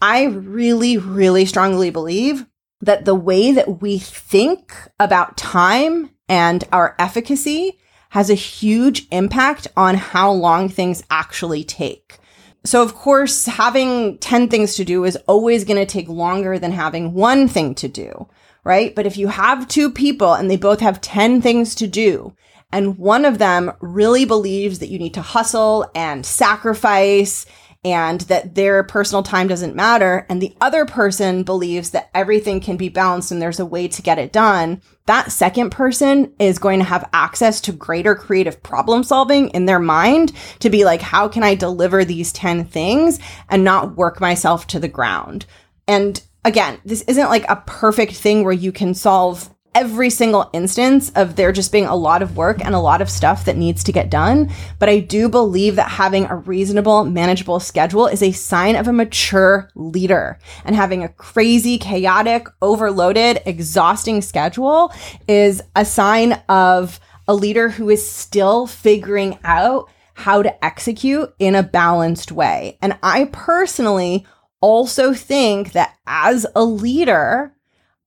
I 0.00 0.24
really, 0.24 0.98
really 0.98 1.46
strongly 1.46 1.90
believe 1.90 2.44
that 2.80 3.04
the 3.04 3.14
way 3.14 3.52
that 3.52 3.80
we 3.80 3.98
think 3.98 4.74
about 4.98 5.36
time 5.36 6.10
and 6.28 6.64
our 6.72 6.96
efficacy 6.98 7.78
has 8.10 8.28
a 8.28 8.34
huge 8.34 9.06
impact 9.10 9.68
on 9.76 9.94
how 9.94 10.30
long 10.32 10.68
things 10.68 11.04
actually 11.10 11.62
take. 11.62 12.18
So, 12.64 12.82
of 12.82 12.94
course, 12.94 13.46
having 13.46 14.18
10 14.18 14.48
things 14.48 14.76
to 14.76 14.84
do 14.84 15.04
is 15.04 15.16
always 15.26 15.64
going 15.64 15.78
to 15.78 15.86
take 15.86 16.08
longer 16.08 16.58
than 16.58 16.72
having 16.72 17.12
one 17.12 17.48
thing 17.48 17.74
to 17.76 17.88
do, 17.88 18.28
right? 18.62 18.94
But 18.94 19.06
if 19.06 19.16
you 19.16 19.28
have 19.28 19.66
two 19.66 19.90
people 19.90 20.34
and 20.34 20.48
they 20.48 20.56
both 20.56 20.80
have 20.80 21.00
10 21.00 21.42
things 21.42 21.74
to 21.76 21.88
do, 21.88 22.34
and 22.70 22.98
one 22.98 23.24
of 23.24 23.38
them 23.38 23.72
really 23.80 24.24
believes 24.24 24.78
that 24.78 24.88
you 24.88 24.98
need 24.98 25.14
to 25.14 25.22
hustle 25.22 25.90
and 25.94 26.24
sacrifice 26.24 27.46
and 27.84 28.20
that 28.22 28.54
their 28.54 28.84
personal 28.84 29.24
time 29.24 29.48
doesn't 29.48 29.74
matter 29.74 30.24
and 30.28 30.40
the 30.40 30.54
other 30.60 30.86
person 30.86 31.42
believes 31.42 31.90
that 31.90 32.10
everything 32.14 32.60
can 32.60 32.76
be 32.76 32.88
balanced 32.88 33.32
and 33.32 33.42
there's 33.42 33.58
a 33.58 33.66
way 33.66 33.88
to 33.88 34.02
get 34.02 34.18
it 34.18 34.32
done, 34.32 34.80
that 35.06 35.32
second 35.32 35.70
person 35.70 36.32
is 36.38 36.60
going 36.60 36.78
to 36.78 36.84
have 36.84 37.08
access 37.12 37.60
to 37.60 37.72
greater 37.72 38.14
creative 38.14 38.62
problem 38.62 39.02
solving 39.02 39.48
in 39.48 39.66
their 39.66 39.80
mind 39.80 40.32
to 40.60 40.70
be 40.70 40.84
like, 40.84 41.02
how 41.02 41.26
can 41.26 41.42
I 41.42 41.56
deliver 41.56 42.04
these 42.04 42.32
10 42.32 42.66
things 42.66 43.18
and 43.48 43.64
not 43.64 43.96
work 43.96 44.20
myself 44.20 44.68
to 44.68 44.78
the 44.78 44.86
ground? 44.86 45.44
And 45.88 46.22
again, 46.44 46.80
this 46.84 47.02
isn't 47.02 47.30
like 47.30 47.48
a 47.48 47.62
perfect 47.66 48.14
thing 48.14 48.44
where 48.44 48.52
you 48.52 48.70
can 48.70 48.94
solve 48.94 49.50
every 49.74 50.10
single 50.10 50.50
instance 50.52 51.10
of 51.14 51.36
there 51.36 51.52
just 51.52 51.72
being 51.72 51.86
a 51.86 51.96
lot 51.96 52.22
of 52.22 52.36
work 52.36 52.64
and 52.64 52.74
a 52.74 52.80
lot 52.80 53.00
of 53.00 53.10
stuff 53.10 53.44
that 53.44 53.56
needs 53.56 53.82
to 53.84 53.92
get 53.92 54.10
done. 54.10 54.50
But 54.78 54.88
I 54.88 55.00
do 55.00 55.28
believe 55.28 55.76
that 55.76 55.88
having 55.88 56.26
a 56.26 56.36
reasonable, 56.36 57.04
manageable 57.04 57.60
schedule 57.60 58.06
is 58.06 58.22
a 58.22 58.32
sign 58.32 58.76
of 58.76 58.88
a 58.88 58.92
mature 58.92 59.70
leader. 59.74 60.38
And 60.64 60.76
having 60.76 61.02
a 61.02 61.08
crazy, 61.08 61.78
chaotic, 61.78 62.46
overloaded, 62.60 63.40
exhausting 63.46 64.22
schedule 64.22 64.92
is 65.26 65.62
a 65.74 65.84
sign 65.84 66.32
of 66.48 67.00
a 67.28 67.34
leader 67.34 67.68
who 67.68 67.88
is 67.88 68.08
still 68.08 68.66
figuring 68.66 69.38
out 69.44 69.88
how 70.14 70.42
to 70.42 70.64
execute 70.64 71.32
in 71.38 71.54
a 71.54 71.62
balanced 71.62 72.30
way. 72.30 72.78
And 72.82 72.98
I 73.02 73.30
personally 73.32 74.26
also 74.60 75.12
think 75.14 75.72
that 75.72 75.96
as 76.06 76.46
a 76.54 76.64
leader, 76.64 77.54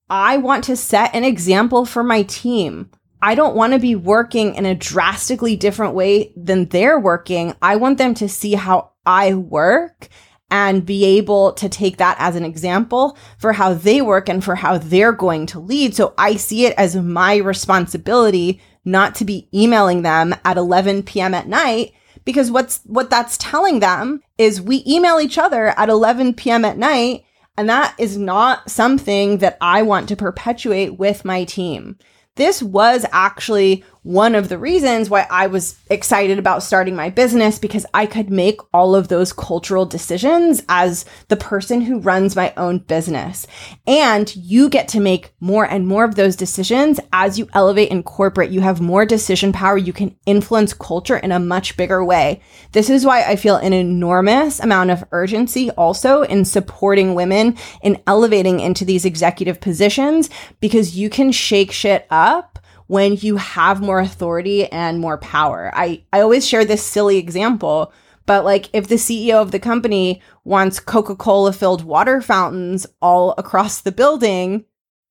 I 0.10 0.38
want 0.38 0.64
to 0.66 0.76
set 0.76 1.16
an 1.16 1.24
example 1.24 1.86
for 1.86 2.04
my 2.04 2.24
team. 2.24 2.92
I 3.22 3.34
don't 3.34 3.56
want 3.56 3.74
to 3.74 3.80
be 3.80 3.96
working 3.96 4.54
in 4.56 4.66
a 4.66 4.76
drastically 4.76 5.56
different 5.56 5.96
way 5.96 6.32
than 6.36 6.66
they're 6.66 7.00
working. 7.00 7.56
I 7.62 7.78
want 7.78 7.98
them 7.98 8.14
to 8.16 8.30
see 8.30 8.54
how 8.54 8.92
I 9.06 9.34
work 9.34 10.10
and 10.52 10.86
be 10.86 11.04
able 11.18 11.54
to 11.54 11.68
take 11.68 11.98
that 11.98 12.18
as 12.20 12.36
an 12.36 12.46
example 12.46 13.18
for 13.40 13.54
how 13.54 13.74
they 13.74 14.02
work 14.02 14.30
and 14.30 14.44
for 14.44 14.54
how 14.56 14.78
they're 14.78 15.12
going 15.12 15.48
to 15.48 15.60
lead. 15.60 15.96
So 15.96 16.14
I 16.20 16.36
see 16.36 16.68
it 16.68 16.76
as 16.78 16.96
my 16.96 17.38
responsibility 17.38 18.62
not 18.84 19.16
to 19.16 19.26
be 19.26 19.50
emailing 19.52 20.04
them 20.04 20.36
at 20.46 20.58
11 20.58 21.04
p.m. 21.04 21.34
at 21.34 21.48
night 21.48 21.94
because 22.26 22.52
what's 22.52 22.82
what 22.86 23.10
that's 23.10 23.38
telling 23.38 23.80
them 23.80 24.22
is 24.38 24.62
we 24.62 24.84
email 24.86 25.20
each 25.20 25.40
other 25.40 25.70
at 25.70 25.90
11 25.90 26.36
p.m. 26.36 26.64
at 26.64 26.78
night 26.78 27.26
and 27.58 27.70
that 27.70 27.96
is 27.98 28.18
not 28.18 28.70
something 28.70 29.38
that 29.40 29.58
I 29.62 29.82
want 29.82 30.10
to 30.10 30.16
perpetuate 30.16 30.98
with 31.00 31.26
my 31.26 31.44
team. 31.46 31.98
This 32.36 32.62
was 32.62 33.06
actually 33.12 33.84
one 34.06 34.36
of 34.36 34.50
the 34.50 34.58
reasons 34.60 35.10
why 35.10 35.26
I 35.32 35.48
was 35.48 35.76
excited 35.90 36.38
about 36.38 36.62
starting 36.62 36.96
my 36.96 37.10
business 37.10 37.58
because 37.58 37.88
I 37.92 38.06
could 38.06 38.30
make 38.30 38.60
all 38.72 38.94
of 38.94 39.08
those 39.08 39.34
cultural 39.34 39.84
decisions 39.84 40.62
as 40.70 41.06
the 41.28 41.36
person 41.36 41.82
who 41.82 42.00
runs 42.00 42.36
my 42.36 42.54
own 42.56 42.78
business. 42.78 43.48
And 43.88 44.34
you 44.36 44.70
get 44.70 44.88
to 44.90 45.00
make 45.00 45.34
more 45.40 45.66
and 45.66 45.88
more 45.88 46.04
of 46.06 46.14
those 46.14 46.36
decisions 46.36 47.00
as 47.14 47.40
you 47.40 47.50
elevate 47.56 47.90
in 47.90 48.04
corporate. 48.04 48.52
You 48.52 48.62
have 48.62 48.80
more 48.80 49.08
decision 49.08 49.52
power. 49.52 49.76
You 49.76 49.92
can 49.92 50.16
influence 50.28 50.76
culture 50.76 51.18
in 51.18 51.32
a 51.32 51.40
much 51.40 51.76
bigger 51.76 52.06
way. 52.06 52.44
This 52.74 52.92
is 52.92 53.08
why 53.08 53.24
I 53.24 53.36
feel 53.36 53.56
an 53.56 53.74
enormous 53.74 54.60
amount 54.60 54.92
of 54.92 55.04
urgency 55.14 55.72
also 55.72 56.22
in 56.22 56.46
supporting 56.46 57.16
women 57.16 57.58
in 57.82 58.00
elevating 58.06 58.60
into 58.60 58.86
these 58.86 59.04
executive 59.04 59.60
positions 59.60 60.30
because 60.60 60.96
you 60.96 61.10
can 61.10 61.32
shake 61.32 61.72
shit 61.72 62.06
up 62.12 62.55
when 62.88 63.16
you 63.16 63.38
have 63.38 63.82
more 63.82 64.00
authority 64.00 64.66
and 64.72 65.00
more 65.00 65.18
power. 65.18 65.72
I, 65.74 66.04
I 66.14 66.22
always 66.22 66.48
share 66.48 66.66
this 66.66 66.84
silly 66.84 67.18
example, 67.18 67.92
but 68.26 68.46
like 68.46 68.70
if 68.74 68.88
the 68.88 68.96
CEO 68.96 69.42
of 69.42 69.52
the 69.52 69.60
company 69.60 70.22
wants 70.44 70.80
Coca 70.80 71.16
Cola 71.16 71.54
filled 71.54 71.84
water 71.84 72.22
fountains 72.22 72.86
all 73.02 73.34
across 73.38 73.82
the 73.82 73.92
building, 73.92 74.66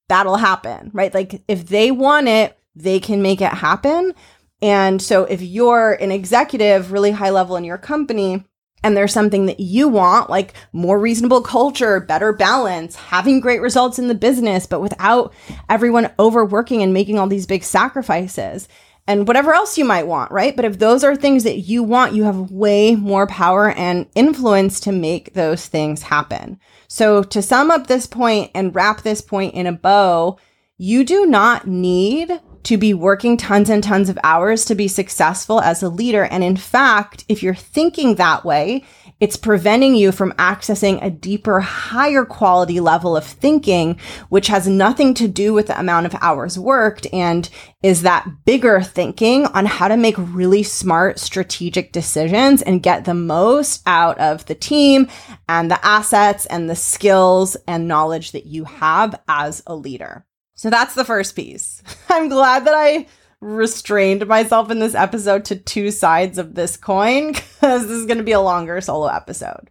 that'll 0.09 0.37
happen, 0.37 0.91
right? 0.93 1.13
Like 1.13 1.43
if 1.49 1.67
they 1.69 1.91
want 1.91 2.29
it, 2.29 2.59
they 2.77 3.01
can 3.01 3.23
make 3.23 3.41
it 3.41 3.53
happen. 3.53 4.15
And 4.63 5.01
so 5.03 5.25
if 5.25 5.43
you're 5.43 5.93
an 5.95 6.11
executive 6.11 6.93
really 6.93 7.11
high 7.11 7.31
level 7.31 7.57
in 7.57 7.65
your 7.65 7.79
company, 7.79 8.45
and 8.85 8.95
there's 8.97 9.15
something 9.15 9.47
that 9.47 9.59
you 9.59 9.89
want, 9.89 10.29
like 10.29 10.53
more 10.73 11.01
reasonable 11.01 11.41
culture, 11.41 11.99
better 12.01 12.35
balance, 12.35 12.95
having 12.95 13.41
great 13.41 13.63
results 13.63 13.99
in 13.99 14.09
the 14.09 14.15
business, 14.15 14.67
but 14.67 14.81
without 14.81 15.33
everyone 15.71 16.13
overworking 16.19 16.83
and 16.83 16.93
making 16.93 17.19
all 17.19 17.27
these 17.27 17.47
big 17.47 17.65
sacrifices 17.65 18.69
and 19.07 19.27
whatever 19.27 19.55
else 19.55 19.79
you 19.79 19.87
might 19.87 20.07
want, 20.07 20.31
right? 20.31 20.55
But 20.55 20.67
if 20.67 20.79
those 20.79 21.03
are 21.03 21.17
things 21.17 21.45
that 21.45 21.61
you 21.61 21.83
want, 21.83 22.15
you 22.15 22.25
have 22.25 22.51
way 22.51 22.95
more 22.95 23.27
power 23.27 23.71
and 23.71 24.07
influence 24.15 24.81
to 24.81 24.93
make 24.93 25.33
those 25.33 25.67
things 25.67 26.03
happen. 26.03 26.61
So 26.87 27.23
to 27.23 27.41
sum 27.41 27.71
up 27.71 27.87
this 27.87 28.07
point 28.07 28.51
and 28.55 28.75
wrap 28.75 29.01
this 29.01 29.23
point 29.23 29.55
in 29.55 29.67
a 29.67 29.73
bow, 29.73 30.39
you 30.77 31.05
do 31.05 31.25
not 31.25 31.67
need 31.67 32.39
to 32.65 32.77
be 32.77 32.93
working 32.93 33.37
tons 33.37 33.71
and 33.71 33.85
tons 33.85 34.09
of 34.09 34.19
hours 34.25 34.65
to 34.67 34.75
be 34.75 34.89
successful 34.89 35.61
as 35.61 35.83
a 35.83 35.89
leader. 35.89 36.25
And 36.25 36.43
in 36.43 36.57
fact, 36.57 37.25
if 37.29 37.43
you're 37.43 37.55
thinking 37.55 38.17
that 38.17 38.45
way, 38.45 38.85
it's 39.21 39.37
preventing 39.37 39.95
you 39.95 40.11
from 40.13 40.33
accessing 40.33 41.03
a 41.03 41.09
deeper, 41.09 41.61
higher 41.61 42.25
quality 42.25 42.81
level 42.81 43.17
of 43.17 43.25
thinking, 43.25 43.99
which 44.29 44.49
has 44.49 44.67
nothing 44.67 45.15
to 45.15 45.29
do 45.29 45.55
with 45.55 45.69
the 45.69 45.79
amount 45.79 46.07
of 46.07 46.17
hours 46.21 46.59
worked 46.59 47.07
and 47.13 47.49
is 47.83 48.03
that 48.03 48.27
bigger 48.45 48.83
thinking 48.83 49.47
on 49.47 49.67
how 49.67 49.89
to 49.89 49.97
make 49.97 50.17
really 50.19 50.63
smart 50.63 51.21
strategic 51.21 51.93
decisions 51.93 52.61
and 52.63 52.83
get 52.83 53.05
the 53.05 53.15
most 53.15 53.83
out 53.87 54.19
of 54.19 54.45
the 54.47 54.55
team 54.55 55.07
and 55.49 55.71
the 55.71 55.87
assets 55.87 56.47
and 56.47 56.69
the 56.69 56.77
skills 56.77 57.57
and 57.69 57.87
knowledge 57.87 58.33
that 58.33 58.47
you 58.47 58.65
have 58.65 59.21
as 59.29 59.63
a 59.67 59.77
leader. 59.77 60.27
So 60.65 60.71
that's 60.71 60.95
the 60.95 61.05
first 61.05 61.37
piece. 61.37 61.83
I'm 62.09 62.31
glad 62.31 62.65
that 62.65 62.73
I 62.75 63.07
restrained 63.43 64.27
myself 64.27 64.71
in 64.71 64.79
this 64.79 64.95
episode 64.95 65.45
to 65.45 65.57
two 65.57 65.91
sides 65.91 66.39
of 66.39 66.55
this 66.55 66.79
coin 66.79 67.33
because 67.33 67.83
this 67.83 67.99
is 67.99 68.07
going 68.07 68.17
to 68.17 68.25
be 68.25 68.33
a 68.33 68.41
longer 68.41 68.81
solo 68.81 69.09
episode. 69.09 69.71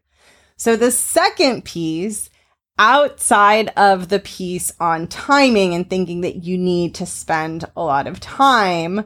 So 0.56 0.76
the 0.76 0.92
second 0.92 1.66
piece, 1.66 2.30
outside 2.78 3.70
of 3.70 4.10
the 4.10 4.20
piece 4.20 4.72
on 4.80 5.08
timing 5.08 5.74
and 5.74 5.90
thinking 5.90 6.22
that 6.22 6.44
you 6.44 6.60
need 6.60 6.94
to 6.94 7.08
spend 7.08 7.66
a 7.76 7.84
lot 7.84 8.06
of 8.06 8.20
time 8.20 9.04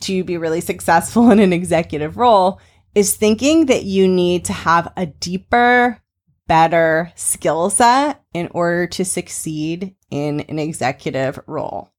to 0.00 0.24
be 0.24 0.38
really 0.38 0.60
successful 0.60 1.30
in 1.30 1.38
an 1.38 1.52
executive 1.52 2.16
role, 2.16 2.60
is 2.96 3.14
thinking 3.14 3.66
that 3.66 3.84
you 3.84 4.08
need 4.08 4.44
to 4.46 4.52
have 4.52 4.92
a 4.96 5.06
deeper, 5.06 6.02
better 6.48 7.12
skill 7.14 7.70
set 7.70 8.24
in 8.34 8.48
order 8.50 8.88
to 8.88 9.04
succeed 9.04 9.94
in 10.10 10.40
an 10.40 10.58
executive 10.58 11.38
role. 11.46 11.92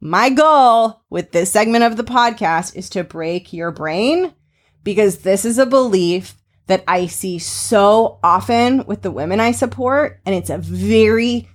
My 0.00 0.28
goal 0.30 1.02
with 1.08 1.32
this 1.32 1.50
segment 1.50 1.84
of 1.84 1.96
the 1.96 2.04
podcast 2.04 2.76
is 2.76 2.90
to 2.90 3.04
break 3.04 3.52
your 3.52 3.70
brain 3.70 4.34
because 4.84 5.18
this 5.18 5.44
is 5.44 5.58
a 5.58 5.66
belief 5.66 6.34
that 6.66 6.84
I 6.86 7.06
see 7.06 7.38
so 7.38 8.18
often 8.22 8.84
with 8.86 9.02
the 9.02 9.10
women 9.10 9.40
I 9.40 9.52
support. 9.52 10.20
And 10.26 10.34
it's 10.34 10.50
a 10.50 10.58
very, 10.58 11.48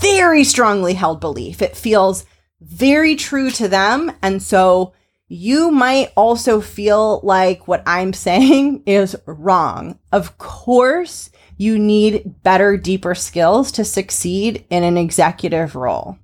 very 0.00 0.44
strongly 0.44 0.94
held 0.94 1.20
belief. 1.20 1.62
It 1.62 1.76
feels 1.76 2.24
very 2.60 3.16
true 3.16 3.50
to 3.52 3.68
them. 3.68 4.12
And 4.22 4.42
so 4.42 4.94
you 5.28 5.70
might 5.70 6.12
also 6.16 6.60
feel 6.60 7.20
like 7.22 7.68
what 7.68 7.82
I'm 7.86 8.12
saying 8.14 8.82
is 8.86 9.16
wrong. 9.26 9.98
Of 10.12 10.38
course, 10.38 11.30
you 11.60 11.78
need 11.78 12.42
better, 12.42 12.78
deeper 12.78 13.14
skills 13.14 13.70
to 13.70 13.84
succeed 13.84 14.64
in 14.70 14.82
an 14.82 14.96
executive 14.96 15.76
role. 15.76 16.18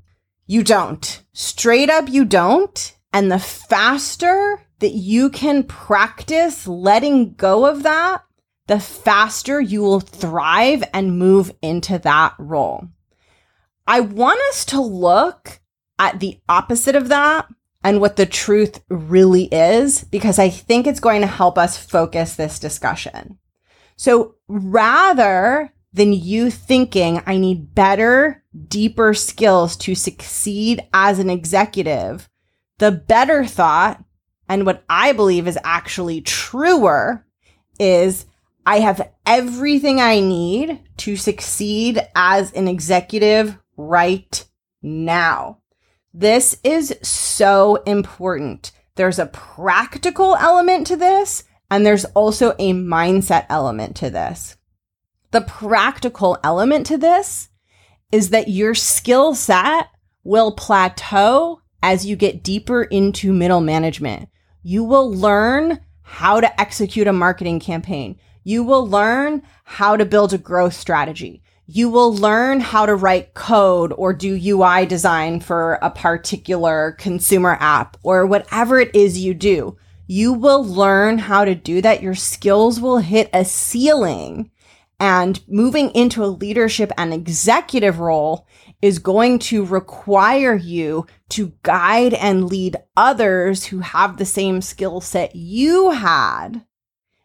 You 0.46 0.62
don't. 0.62 1.22
Straight 1.34 1.90
up, 1.90 2.08
you 2.08 2.24
don't. 2.24 2.96
And 3.12 3.30
the 3.30 3.38
faster 3.38 4.62
that 4.78 4.92
you 4.92 5.28
can 5.28 5.62
practice 5.64 6.66
letting 6.66 7.34
go 7.34 7.66
of 7.66 7.82
that, 7.82 8.22
the 8.66 8.80
faster 8.80 9.60
you 9.60 9.82
will 9.82 10.00
thrive 10.00 10.82
and 10.94 11.18
move 11.18 11.52
into 11.60 11.98
that 11.98 12.34
role. 12.38 12.88
I 13.86 14.00
want 14.00 14.40
us 14.48 14.64
to 14.66 14.80
look 14.80 15.60
at 15.98 16.18
the 16.18 16.40
opposite 16.48 16.96
of 16.96 17.08
that 17.08 17.46
and 17.84 18.00
what 18.00 18.16
the 18.16 18.24
truth 18.24 18.80
really 18.88 19.44
is, 19.52 20.02
because 20.04 20.38
I 20.38 20.48
think 20.48 20.86
it's 20.86 20.98
going 20.98 21.20
to 21.20 21.26
help 21.26 21.58
us 21.58 21.76
focus 21.76 22.36
this 22.36 22.58
discussion. 22.58 23.38
So 23.96 24.36
rather 24.46 25.72
than 25.92 26.12
you 26.12 26.50
thinking, 26.50 27.22
I 27.26 27.38
need 27.38 27.74
better, 27.74 28.44
deeper 28.68 29.14
skills 29.14 29.76
to 29.78 29.94
succeed 29.94 30.82
as 30.92 31.18
an 31.18 31.30
executive, 31.30 32.28
the 32.78 32.92
better 32.92 33.46
thought, 33.46 34.04
and 34.48 34.66
what 34.66 34.84
I 34.88 35.12
believe 35.12 35.48
is 35.48 35.58
actually 35.64 36.20
truer, 36.20 37.26
is 37.80 38.26
I 38.66 38.80
have 38.80 39.10
everything 39.24 40.00
I 40.00 40.20
need 40.20 40.80
to 40.98 41.16
succeed 41.16 42.00
as 42.14 42.52
an 42.52 42.68
executive 42.68 43.56
right 43.76 44.44
now. 44.82 45.60
This 46.12 46.58
is 46.62 46.98
so 47.02 47.76
important. 47.86 48.72
There's 48.96 49.18
a 49.18 49.26
practical 49.26 50.36
element 50.36 50.86
to 50.88 50.96
this 50.96 51.44
And 51.70 51.84
there's 51.84 52.04
also 52.06 52.52
a 52.58 52.72
mindset 52.72 53.46
element 53.48 53.96
to 53.96 54.10
this. 54.10 54.56
The 55.32 55.40
practical 55.40 56.38
element 56.44 56.86
to 56.86 56.96
this 56.96 57.48
is 58.12 58.30
that 58.30 58.48
your 58.48 58.74
skill 58.74 59.34
set 59.34 59.88
will 60.22 60.52
plateau 60.52 61.60
as 61.82 62.06
you 62.06 62.16
get 62.16 62.42
deeper 62.42 62.82
into 62.84 63.32
middle 63.32 63.60
management. 63.60 64.28
You 64.62 64.84
will 64.84 65.12
learn 65.12 65.80
how 66.02 66.40
to 66.40 66.60
execute 66.60 67.06
a 67.06 67.12
marketing 67.12 67.60
campaign. 67.60 68.18
You 68.44 68.62
will 68.62 68.86
learn 68.86 69.42
how 69.64 69.96
to 69.96 70.04
build 70.04 70.32
a 70.32 70.38
growth 70.38 70.74
strategy. 70.74 71.42
You 71.66 71.90
will 71.90 72.14
learn 72.14 72.60
how 72.60 72.86
to 72.86 72.94
write 72.94 73.34
code 73.34 73.92
or 73.96 74.12
do 74.12 74.38
UI 74.40 74.86
design 74.86 75.40
for 75.40 75.80
a 75.82 75.90
particular 75.90 76.92
consumer 76.92 77.56
app 77.58 77.96
or 78.04 78.24
whatever 78.24 78.78
it 78.78 78.94
is 78.94 79.18
you 79.18 79.34
do. 79.34 79.76
You 80.06 80.32
will 80.32 80.64
learn 80.64 81.18
how 81.18 81.44
to 81.44 81.54
do 81.54 81.82
that. 81.82 82.02
Your 82.02 82.14
skills 82.14 82.80
will 82.80 82.98
hit 82.98 83.28
a 83.32 83.44
ceiling 83.44 84.50
and 84.98 85.42
moving 85.46 85.90
into 85.90 86.24
a 86.24 86.26
leadership 86.26 86.90
and 86.96 87.12
executive 87.12 87.98
role 87.98 88.46
is 88.80 88.98
going 88.98 89.38
to 89.38 89.64
require 89.64 90.54
you 90.54 91.06
to 91.30 91.52
guide 91.62 92.14
and 92.14 92.46
lead 92.46 92.76
others 92.96 93.66
who 93.66 93.80
have 93.80 94.16
the 94.16 94.24
same 94.24 94.62
skill 94.62 95.00
set 95.00 95.36
you 95.36 95.90
had, 95.90 96.64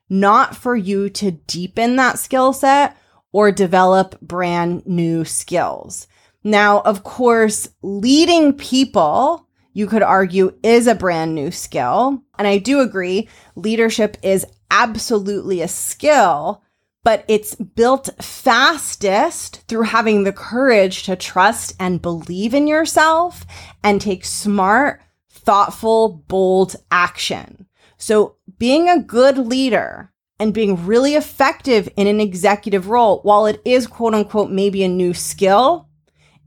not 0.10 0.56
for 0.56 0.76
you 0.76 1.10
to 1.10 1.32
deepen 1.32 1.96
that 1.96 2.20
skill 2.20 2.52
set 2.52 2.98
or 3.32 3.52
develop 3.52 4.20
brand 4.20 4.86
new 4.86 5.24
skills. 5.24 6.08
Now, 6.44 6.82
of 6.82 7.04
course, 7.04 7.70
leading 7.82 8.54
people, 8.54 9.48
you 9.74 9.88
could 9.88 10.04
argue, 10.04 10.58
is 10.64 10.88
a 10.88 10.96
brand 10.96 11.36
new 11.36 11.52
skill. 11.52 12.24
And 12.38 12.48
I 12.48 12.58
do 12.58 12.80
agree, 12.80 13.30
leadership 13.56 14.18
is 14.22 14.46
absolutely 14.70 15.62
a 15.62 15.68
skill 15.68 16.64
but 17.04 17.26
it's 17.28 17.56
built 17.56 18.10
fastest 18.22 19.68
through 19.68 19.84
having 19.84 20.24
the 20.24 20.34
courage 20.34 21.04
to 21.04 21.16
trust 21.16 21.76
and 21.80 22.02
believe 22.02 22.54
in 22.54 22.68
yourself 22.68 23.46
and 23.84 24.00
take 24.00 24.24
smart, 24.24 25.02
thoughtful, 25.30 26.24
bold 26.28 26.76
action. 26.92 27.66
So 27.98 28.36
being 28.60 28.88
a 28.88 29.02
good 29.02 29.38
leader 29.38 30.12
and 30.40 30.54
being 30.54 30.86
really 30.86 31.16
effective 31.16 31.90
in 31.96 32.08
an 32.08 32.22
executive 32.22 32.88
role, 32.90 33.22
while 33.24 33.46
it 33.48 33.62
is 33.66 33.88
quote 33.88 34.14
unquote 34.14 34.52
maybe 34.52 34.84
a 34.84 34.88
new 34.88 35.14
skill, 35.14 35.88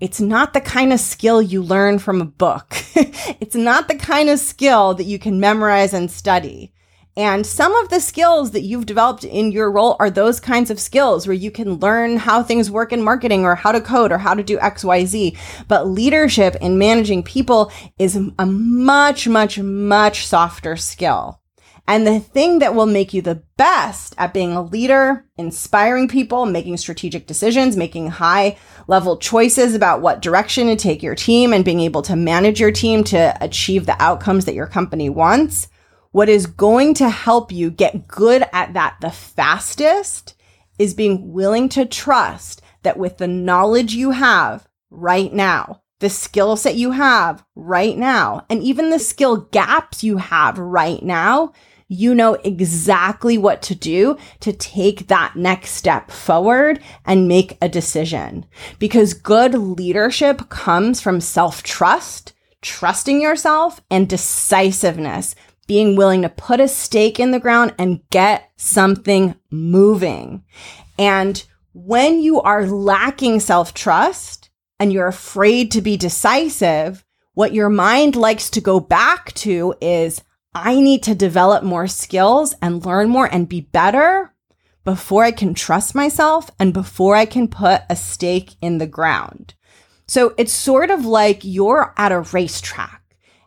it's 0.05 0.21
not 0.21 0.53
the 0.53 0.61
kind 0.61 0.93
of 0.93 1.01
skill 1.01 1.40
you 1.40 1.62
learn 1.62 1.99
from 1.99 2.21
a 2.21 2.27
book. 2.27 2.67
it's 3.40 3.55
not 3.55 3.88
the 3.88 3.95
kind 3.95 4.29
of 4.29 4.38
skill 4.38 4.93
that 4.93 5.05
you 5.05 5.19
can 5.19 5.40
memorize 5.40 5.95
and 5.95 6.11
study. 6.11 6.75
And 7.17 7.47
some 7.47 7.75
of 7.77 7.88
the 7.88 8.01
skills 8.01 8.51
that 8.51 8.64
you've 8.64 8.85
developed 8.85 9.25
in 9.25 9.51
your 9.51 9.73
role 9.73 9.97
are 9.99 10.11
those 10.11 10.40
kinds 10.40 10.71
of 10.71 10.79
skills 10.79 11.27
where 11.27 11.33
you 11.33 11.51
can 11.51 11.77
learn 11.77 12.19
how 12.19 12.43
things 12.43 12.71
work 12.71 12.93
in 12.93 13.03
marketing 13.03 13.47
or 13.47 13.55
how 13.55 13.73
to 13.73 13.81
code 13.81 14.12
or 14.12 14.19
how 14.19 14.35
to 14.35 14.43
do 14.43 14.59
XYZ. 14.59 15.38
But 15.69 15.88
leadership 15.88 16.55
and 16.61 16.79
managing 16.79 17.23
people 17.23 17.73
is 17.99 18.14
a 18.14 18.45
much, 18.45 19.27
much, 19.27 19.59
much 19.59 20.27
softer 20.27 20.77
skill. 20.77 21.40
And 21.87 22.07
the 22.07 22.19
thing 22.19 22.61
that 22.61 22.75
will 22.75 22.87
make 22.87 23.12
you 23.12 23.21
the 23.21 23.43
best 23.57 24.14
at 24.17 24.33
being 24.33 24.53
a 24.53 24.62
leader, 24.62 25.27
inspiring 25.37 26.09
people, 26.09 26.47
making 26.47 26.79
strategic 26.79 27.27
decisions, 27.27 27.77
making 27.77 28.09
high 28.09 28.57
level 28.87 29.16
choices 29.16 29.75
about 29.75 30.01
what 30.01 30.23
direction 30.23 30.66
to 30.68 30.77
take 30.77 31.03
your 31.03 31.14
team 31.14 31.53
and 31.53 31.64
being 31.64 31.81
able 31.81 32.03
to 32.03 32.16
manage 32.16 32.61
your 32.61 32.73
team 32.73 33.05
to 33.05 33.37
achieve 33.40 33.87
the 33.87 34.01
outcomes 34.03 34.44
that 34.44 34.55
your 34.55 34.66
company 34.66 35.09
wants. 35.09 35.68
What 36.12 36.29
is 36.29 36.47
going 36.47 36.94
to 36.94 37.11
help 37.11 37.51
you 37.51 37.70
get 37.70 38.07
good 38.07 38.44
at 38.53 38.75
that 38.75 38.97
the 39.01 39.11
fastest 39.11 40.35
is 40.79 40.94
being 40.94 41.33
willing 41.33 41.68
to 41.70 41.85
trust 41.85 42.62
that 42.83 42.99
with 42.99 43.18
the 43.18 43.29
knowledge 43.29 43.94
you 43.94 44.12
have 44.12 44.68
right 44.90 45.33
now, 45.33 45.83
the 46.01 46.11
skill 46.11 46.57
set 46.57 46.75
you 46.75 46.92
have 46.92 47.44
right 47.55 47.97
now, 47.97 48.44
and 48.51 48.62
even 48.62 48.90
the 48.90 48.99
skill 48.99 49.37
gaps 49.37 50.05
you 50.05 50.18
have 50.18 50.59
right 50.59 51.03
now, 51.03 51.53
you 51.88 52.14
know 52.14 52.35
exactly 52.44 53.38
what 53.38 53.62
to 53.62 53.75
do 53.75 54.16
to 54.40 54.53
take 54.53 55.09
that 55.09 55.37
next 55.37 55.73
step 55.73 56.11
forward 56.11 56.81
and 57.05 57.29
make 57.29 57.59
a 57.61 57.68
decision. 57.68 58.47
Because 58.79 59.14
good 59.14 59.55
leadership 59.55 60.49
comes 60.49 61.01
from 61.01 61.20
self 61.20 61.62
trust, 61.62 62.33
trusting 62.62 63.20
yourself, 63.20 63.81
and 63.90 64.09
decisiveness 64.09 65.35
being 65.66 65.97
willing 65.97 66.23
to 66.23 66.29
put 66.29 66.61
a 66.61 66.68
stake 66.68 67.18
in 67.18 67.31
the 67.31 67.40
ground 67.40 67.75
and 67.79 68.01
get 68.11 68.51
something 68.57 69.35
moving. 69.51 70.44
And 70.99 71.42
when 71.73 72.20
you 72.20 72.40
are 72.40 72.66
lacking 72.66 73.40
self 73.40 73.75
trust 73.75 74.51
and 74.79 74.92
you're 74.92 75.09
afraid 75.09 75.70
to 75.73 75.81
be 75.81 75.97
decisive, 75.97 77.05
what 77.35 77.55
your 77.55 77.68
mind 77.68 78.16
likes 78.16 78.51
to 78.51 78.61
go 78.61 78.79
back 78.79 79.33
to 79.35 79.75
is, 79.81 80.23
I 80.55 80.81
need 80.81 81.03
to 81.05 81.14
develop 81.14 81.64
more 81.64 81.88
skills 81.88 82.55
and 82.62 82.87
learn 82.87 83.09
more 83.09 83.27
and 83.27 83.49
be 83.49 83.62
better 83.62 84.33
before 84.85 85.25
I 85.25 85.33
can 85.33 85.55
trust 85.55 85.95
myself 85.95 86.51
and 86.61 86.73
before 86.73 87.17
I 87.17 87.27
can 87.27 87.49
put 87.49 87.83
a 87.90 87.97
stake 87.97 88.55
in 88.61 88.79
the 88.79 88.87
ground. 88.87 89.55
So 90.07 90.35
it's 90.38 90.53
sort 90.53 90.90
of 90.90 91.05
like 91.05 91.40
you're 91.43 91.93
at 91.97 92.12
a 92.12 92.21
racetrack 92.21 93.03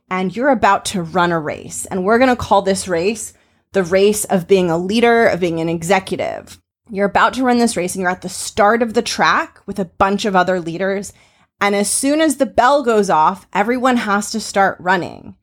and 0.10 0.36
you're 0.36 0.50
about 0.50 0.86
to 0.86 1.02
run 1.02 1.32
a 1.32 1.39
race. 1.39 1.86
And 1.86 2.04
we're 2.04 2.17
going 2.17 2.30
to 2.30 2.36
call 2.36 2.62
this 2.62 2.88
race 2.88 3.34
the 3.74 3.84
race 3.84 4.26
of 4.26 4.48
being 4.48 4.70
a 4.70 4.78
leader, 4.78 5.28
of 5.28 5.39
being 5.39 5.60
an 5.60 5.70
executive. 5.70 6.60
You're 6.89 7.06
about 7.06 7.34
to 7.36 7.43
run 7.43 7.60
this 7.60 7.78
race 7.78 7.96
and 7.96 8.02
you're 8.02 8.12
at 8.12 8.22
the 8.22 8.30
start 8.30 8.82
of 8.82 8.93
the 8.93 9.02
track 9.02 9.62
with 9.65 9.78
a 9.80 9.86
bunch 9.86 10.26
of 10.26 10.36
other 10.36 10.60
leaders. 10.60 11.13
And 11.62 11.76
as 11.76 11.89
soon 11.89 12.22
as 12.22 12.38
the 12.38 12.46
bell 12.46 12.84
goes 12.84 13.10
off, 13.10 13.48
everyone 13.54 13.98
has 13.98 14.32
to 14.32 14.39
start 14.39 14.78
running. 14.80 15.36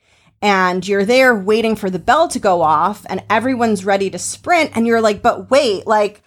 And 0.44 0.86
you're 0.86 1.06
there 1.06 1.34
waiting 1.34 1.74
for 1.74 1.88
the 1.88 1.98
bell 1.98 2.28
to 2.28 2.38
go 2.38 2.60
off 2.60 3.06
and 3.08 3.24
everyone's 3.30 3.86
ready 3.86 4.10
to 4.10 4.18
sprint. 4.18 4.72
And 4.74 4.86
you're 4.86 5.00
like, 5.00 5.22
but 5.22 5.50
wait, 5.50 5.86
like, 5.86 6.22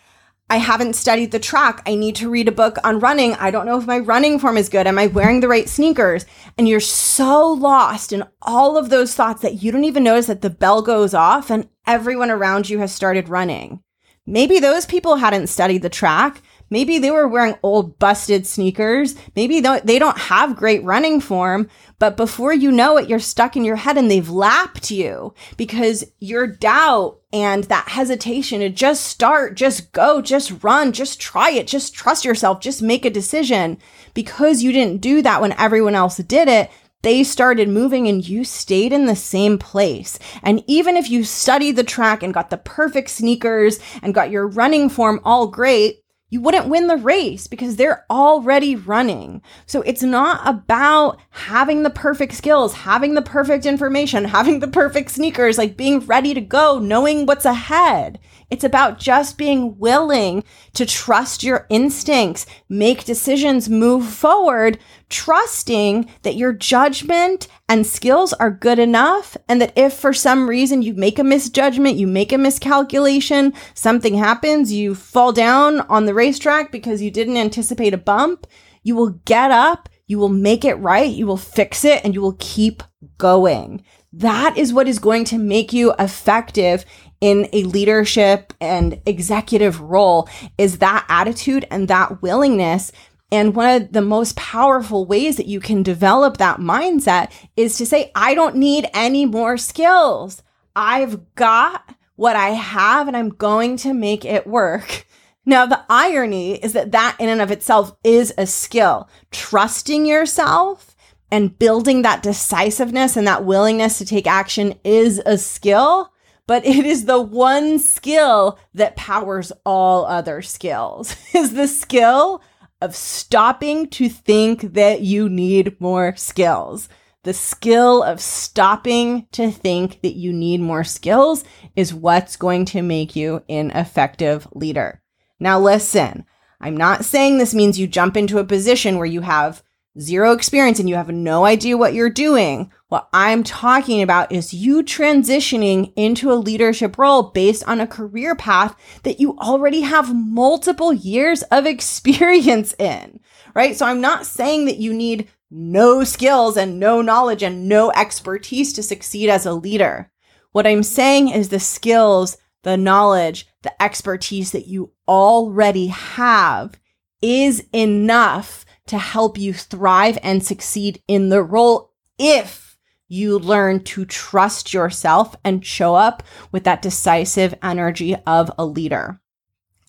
I 0.49 0.57
haven't 0.57 0.95
studied 0.95 1.31
the 1.31 1.37
track. 1.37 1.83
I 1.85 1.93
need 1.93 2.15
to 2.15 2.29
read 2.29 2.47
a 2.47 2.51
book 2.51 2.77
on 2.83 2.99
running. 2.99 3.35
I 3.35 3.51
don't 3.51 3.67
know 3.67 3.77
if 3.77 3.85
my 3.85 3.99
running 3.99 4.39
form 4.39 4.57
is 4.57 4.69
good. 4.69 4.87
Am 4.87 4.97
I 4.97 5.05
wearing 5.05 5.41
the 5.41 5.47
right 5.47 5.69
sneakers? 5.69 6.25
And 6.57 6.67
you're 6.67 6.79
so 6.79 7.47
lost 7.47 8.11
in 8.11 8.23
all 8.41 8.75
of 8.75 8.89
those 8.89 9.13
thoughts 9.13 9.43
that 9.43 9.61
you 9.61 9.71
don't 9.71 9.83
even 9.83 10.05
notice 10.05 10.25
that 10.25 10.41
the 10.41 10.49
bell 10.49 10.81
goes 10.81 11.13
off 11.13 11.51
and 11.51 11.69
everyone 11.85 12.31
around 12.31 12.71
you 12.71 12.79
has 12.79 12.91
started 12.91 13.29
running. 13.29 13.83
Maybe 14.25 14.59
those 14.59 14.87
people 14.87 15.17
hadn't 15.17 15.47
studied 15.47 15.83
the 15.83 15.89
track. 15.89 16.41
Maybe 16.69 16.99
they 16.99 17.11
were 17.11 17.27
wearing 17.27 17.55
old 17.63 17.97
busted 17.99 18.45
sneakers. 18.45 19.15
Maybe 19.35 19.59
they 19.59 19.99
don't 19.99 20.17
have 20.17 20.55
great 20.55 20.83
running 20.83 21.19
form, 21.21 21.69
but 21.99 22.17
before 22.17 22.53
you 22.53 22.71
know 22.71 22.97
it, 22.97 23.09
you're 23.09 23.19
stuck 23.19 23.55
in 23.55 23.63
your 23.63 23.75
head 23.77 23.97
and 23.97 24.09
they've 24.11 24.29
lapped 24.29 24.91
you 24.91 25.33
because 25.55 26.03
your 26.19 26.47
doubt 26.47 27.19
and 27.31 27.65
that 27.65 27.89
hesitation 27.89 28.59
to 28.61 28.69
just 28.69 29.05
start, 29.05 29.55
just 29.55 29.91
go, 29.91 30.21
just 30.21 30.63
run, 30.63 30.91
just 30.91 31.19
try 31.19 31.51
it, 31.51 31.67
just 31.67 31.93
trust 31.93 32.25
yourself, 32.25 32.59
just 32.59 32.81
make 32.81 33.05
a 33.05 33.09
decision 33.09 33.77
because 34.13 34.63
you 34.63 34.71
didn't 34.71 35.01
do 35.01 35.21
that 35.21 35.41
when 35.41 35.53
everyone 35.53 35.95
else 35.95 36.17
did 36.17 36.47
it 36.47 36.69
they 37.03 37.23
started 37.23 37.69
moving 37.69 38.07
and 38.07 38.27
you 38.27 38.43
stayed 38.43 38.91
in 38.91 39.05
the 39.05 39.15
same 39.15 39.57
place. 39.57 40.17
And 40.41 40.63
even 40.67 40.97
if 40.97 41.09
you 41.09 41.23
studied 41.23 41.75
the 41.75 41.83
track 41.83 42.23
and 42.23 42.33
got 42.33 42.49
the 42.49 42.57
perfect 42.57 43.09
sneakers 43.09 43.79
and 44.01 44.13
got 44.13 44.31
your 44.31 44.47
running 44.47 44.89
form 44.89 45.21
all 45.23 45.47
great, 45.47 46.03
you 46.29 46.41
wouldn't 46.41 46.67
win 46.67 46.87
the 46.87 46.97
race 46.97 47.47
because 47.47 47.75
they're 47.77 48.05
already 48.09 48.75
running. 48.75 49.41
So 49.65 49.81
it's 49.83 50.03
not 50.03 50.41
about 50.45 51.19
having 51.29 51.83
the 51.83 51.89
perfect 51.89 52.33
skills, 52.33 52.73
having 52.73 53.13
the 53.13 53.21
perfect 53.21 53.65
information, 53.65 54.23
having 54.37 54.59
the 54.59 54.67
perfect 54.67 55.11
sneakers, 55.11 55.57
like 55.57 55.77
being 55.77 55.99
ready 56.01 56.33
to 56.33 56.41
go, 56.41 56.79
knowing 56.79 57.25
what's 57.25 57.45
ahead. 57.45 58.19
It's 58.49 58.63
about 58.63 58.97
just 58.97 59.37
being 59.37 59.77
willing 59.77 60.43
to 60.73 60.85
trust 60.85 61.43
your 61.43 61.65
instincts, 61.69 62.45
make 62.69 63.03
decisions, 63.03 63.69
move 63.69 64.07
forward, 64.07 64.79
trusting 65.09 66.09
that 66.21 66.35
your 66.35 66.53
judgment 66.53 67.47
and 67.67 67.85
skills 67.85 68.31
are 68.33 68.49
good 68.49 68.79
enough. 68.79 69.35
And 69.49 69.61
that 69.61 69.73
if 69.75 69.93
for 69.93 70.13
some 70.13 70.49
reason 70.49 70.81
you 70.81 70.93
make 70.93 71.19
a 71.19 71.23
misjudgment, 71.23 71.97
you 71.97 72.07
make 72.07 72.31
a 72.31 72.37
miscalculation, 72.37 73.53
something 73.73 74.15
happens, 74.15 74.71
you 74.71 74.95
fall 74.95 75.33
down 75.33 75.81
on 75.81 76.05
the 76.05 76.13
racetrack 76.13 76.71
because 76.71 77.01
you 77.01 77.11
didn't 77.11 77.37
anticipate 77.37 77.93
a 77.93 77.97
bump, 77.97 78.47
you 78.83 78.95
will 78.95 79.19
get 79.25 79.51
up, 79.51 79.89
you 80.07 80.17
will 80.17 80.29
make 80.29 80.63
it 80.63 80.75
right, 80.75 81.11
you 81.11 81.27
will 81.27 81.35
fix 81.35 81.83
it, 81.83 82.03
and 82.05 82.13
you 82.13 82.21
will 82.21 82.37
keep 82.39 82.81
going. 83.17 83.83
That 84.13 84.57
is 84.57 84.73
what 84.73 84.87
is 84.87 84.99
going 84.99 85.25
to 85.25 85.37
make 85.37 85.73
you 85.73 85.93
effective 85.99 86.85
in 87.21 87.49
a 87.53 87.63
leadership 87.63 88.53
and 88.61 89.01
executive 89.05 89.81
role 89.81 90.29
is 90.57 90.79
that 90.79 91.05
attitude 91.09 91.65
and 91.71 91.87
that 91.87 92.21
willingness. 92.21 92.91
And 93.31 93.55
one 93.55 93.81
of 93.81 93.91
the 93.91 94.01
most 94.01 94.35
powerful 94.35 95.05
ways 95.05 95.35
that 95.37 95.47
you 95.47 95.59
can 95.59 95.83
develop 95.83 96.37
that 96.37 96.59
mindset 96.59 97.31
is 97.55 97.77
to 97.77 97.85
say, 97.85 98.11
I 98.15 98.33
don't 98.33 98.55
need 98.55 98.87
any 98.93 99.25
more 99.25 99.57
skills. 99.57 100.43
I've 100.75 101.35
got 101.35 101.95
what 102.15 102.35
I 102.35 102.49
have 102.49 103.07
and 103.07 103.17
I'm 103.17 103.29
going 103.29 103.77
to 103.77 103.93
make 103.93 104.23
it 104.23 104.47
work. 104.47 105.05
Now, 105.45 105.65
the 105.65 105.81
irony 105.89 106.55
is 106.55 106.73
that 106.73 106.91
that 106.91 107.15
in 107.19 107.29
and 107.29 107.41
of 107.41 107.51
itself 107.51 107.95
is 108.03 108.33
a 108.37 108.45
skill. 108.45 109.09
Trusting 109.31 110.05
yourself 110.05 110.95
and 111.31 111.57
building 111.57 112.01
that 112.01 112.21
decisiveness 112.21 113.15
and 113.15 113.25
that 113.27 113.45
willingness 113.45 113.97
to 113.97 114.05
take 114.05 114.27
action 114.27 114.77
is 114.83 115.21
a 115.25 115.37
skill, 115.37 116.11
but 116.47 116.65
it 116.65 116.85
is 116.85 117.05
the 117.05 117.21
one 117.21 117.77
skill 117.77 118.57
that 118.73 118.95
powers 118.95 119.51
all 119.65 120.05
other 120.05 120.41
skills. 120.41 121.15
is 121.35 121.53
the 121.53 121.67
skill 121.67 122.41
of 122.81 122.95
stopping 122.95 123.89
to 123.89 124.07
think 124.07 124.73
that 124.73 125.01
you 125.01 125.29
need 125.29 125.79
more 125.79 126.15
skills. 126.15 126.89
The 127.23 127.33
skill 127.33 128.03
of 128.03 128.21
stopping 128.21 129.27
to 129.33 129.51
think 129.51 130.01
that 130.01 130.15
you 130.15 130.31
need 130.31 130.61
more 130.61 130.85
skills 130.85 131.43
is 131.75 131.93
what's 131.93 132.37
going 132.37 132.65
to 132.65 132.81
make 132.81 133.15
you 133.15 133.43
an 133.49 133.71
effective 133.71 134.47
leader. 134.53 135.01
Now, 135.39 135.59
listen, 135.59 136.25
I'm 136.61 136.77
not 136.77 137.03
saying 137.03 137.37
this 137.37 137.53
means 137.53 137.77
you 137.77 137.87
jump 137.87 138.15
into 138.15 138.37
a 138.37 138.45
position 138.45 138.97
where 138.97 139.05
you 139.05 139.21
have 139.21 139.61
zero 139.99 140.31
experience 140.31 140.79
and 140.79 140.87
you 140.87 140.95
have 140.95 141.09
no 141.09 141.45
idea 141.45 141.77
what 141.77 141.93
you're 141.93 142.09
doing. 142.09 142.71
What 142.89 143.09
I'm 143.13 143.43
talking 143.43 144.01
about 144.01 144.31
is 144.31 144.53
you 144.53 144.83
transitioning 144.83 145.93
into 145.95 146.31
a 146.31 146.35
leadership 146.35 146.97
role 146.97 147.23
based 147.23 147.67
on 147.67 147.81
a 147.81 147.87
career 147.87 148.35
path 148.35 148.75
that 149.03 149.19
you 149.19 149.37
already 149.39 149.81
have 149.81 150.15
multiple 150.15 150.93
years 150.93 151.43
of 151.43 151.65
experience 151.65 152.73
in, 152.79 153.19
right? 153.53 153.75
So 153.75 153.85
I'm 153.85 154.01
not 154.01 154.25
saying 154.25 154.65
that 154.65 154.77
you 154.77 154.93
need 154.93 155.27
no 155.49 156.03
skills 156.03 156.57
and 156.57 156.79
no 156.79 157.01
knowledge 157.01 157.43
and 157.43 157.67
no 157.67 157.91
expertise 157.91 158.73
to 158.73 158.83
succeed 158.83 159.29
as 159.29 159.45
a 159.45 159.53
leader. 159.53 160.11
What 160.51 160.67
I'm 160.67 160.83
saying 160.83 161.29
is 161.29 161.49
the 161.49 161.59
skills 161.59 162.37
the 162.67 162.75
knowledge, 162.75 163.47
the 163.61 163.81
expertise 163.81 164.51
that 164.51 164.67
you 164.67 164.91
already 165.07 165.87
have 165.87 166.77
is 167.21 167.63
enough 167.73 168.65
to 168.87 168.97
help 168.97 169.37
you 169.37 169.53
thrive 169.53 170.17
and 170.23 170.43
succeed 170.43 171.01
in 171.07 171.29
the 171.29 171.43
role 171.43 171.93
if 172.17 172.77
you 173.07 173.39
learn 173.39 173.83
to 173.83 174.05
trust 174.05 174.73
yourself 174.73 175.35
and 175.43 175.65
show 175.65 175.95
up 175.95 176.23
with 176.51 176.63
that 176.65 176.81
decisive 176.81 177.55
energy 177.63 178.15
of 178.25 178.51
a 178.57 178.65
leader. 178.65 179.21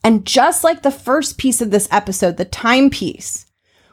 And 0.04 0.24
just 0.24 0.62
like 0.62 0.82
the 0.82 0.90
first 0.90 1.38
piece 1.38 1.60
of 1.60 1.70
this 1.70 1.88
episode, 1.90 2.36
the 2.36 2.44
time 2.44 2.90
piece, 2.90 3.46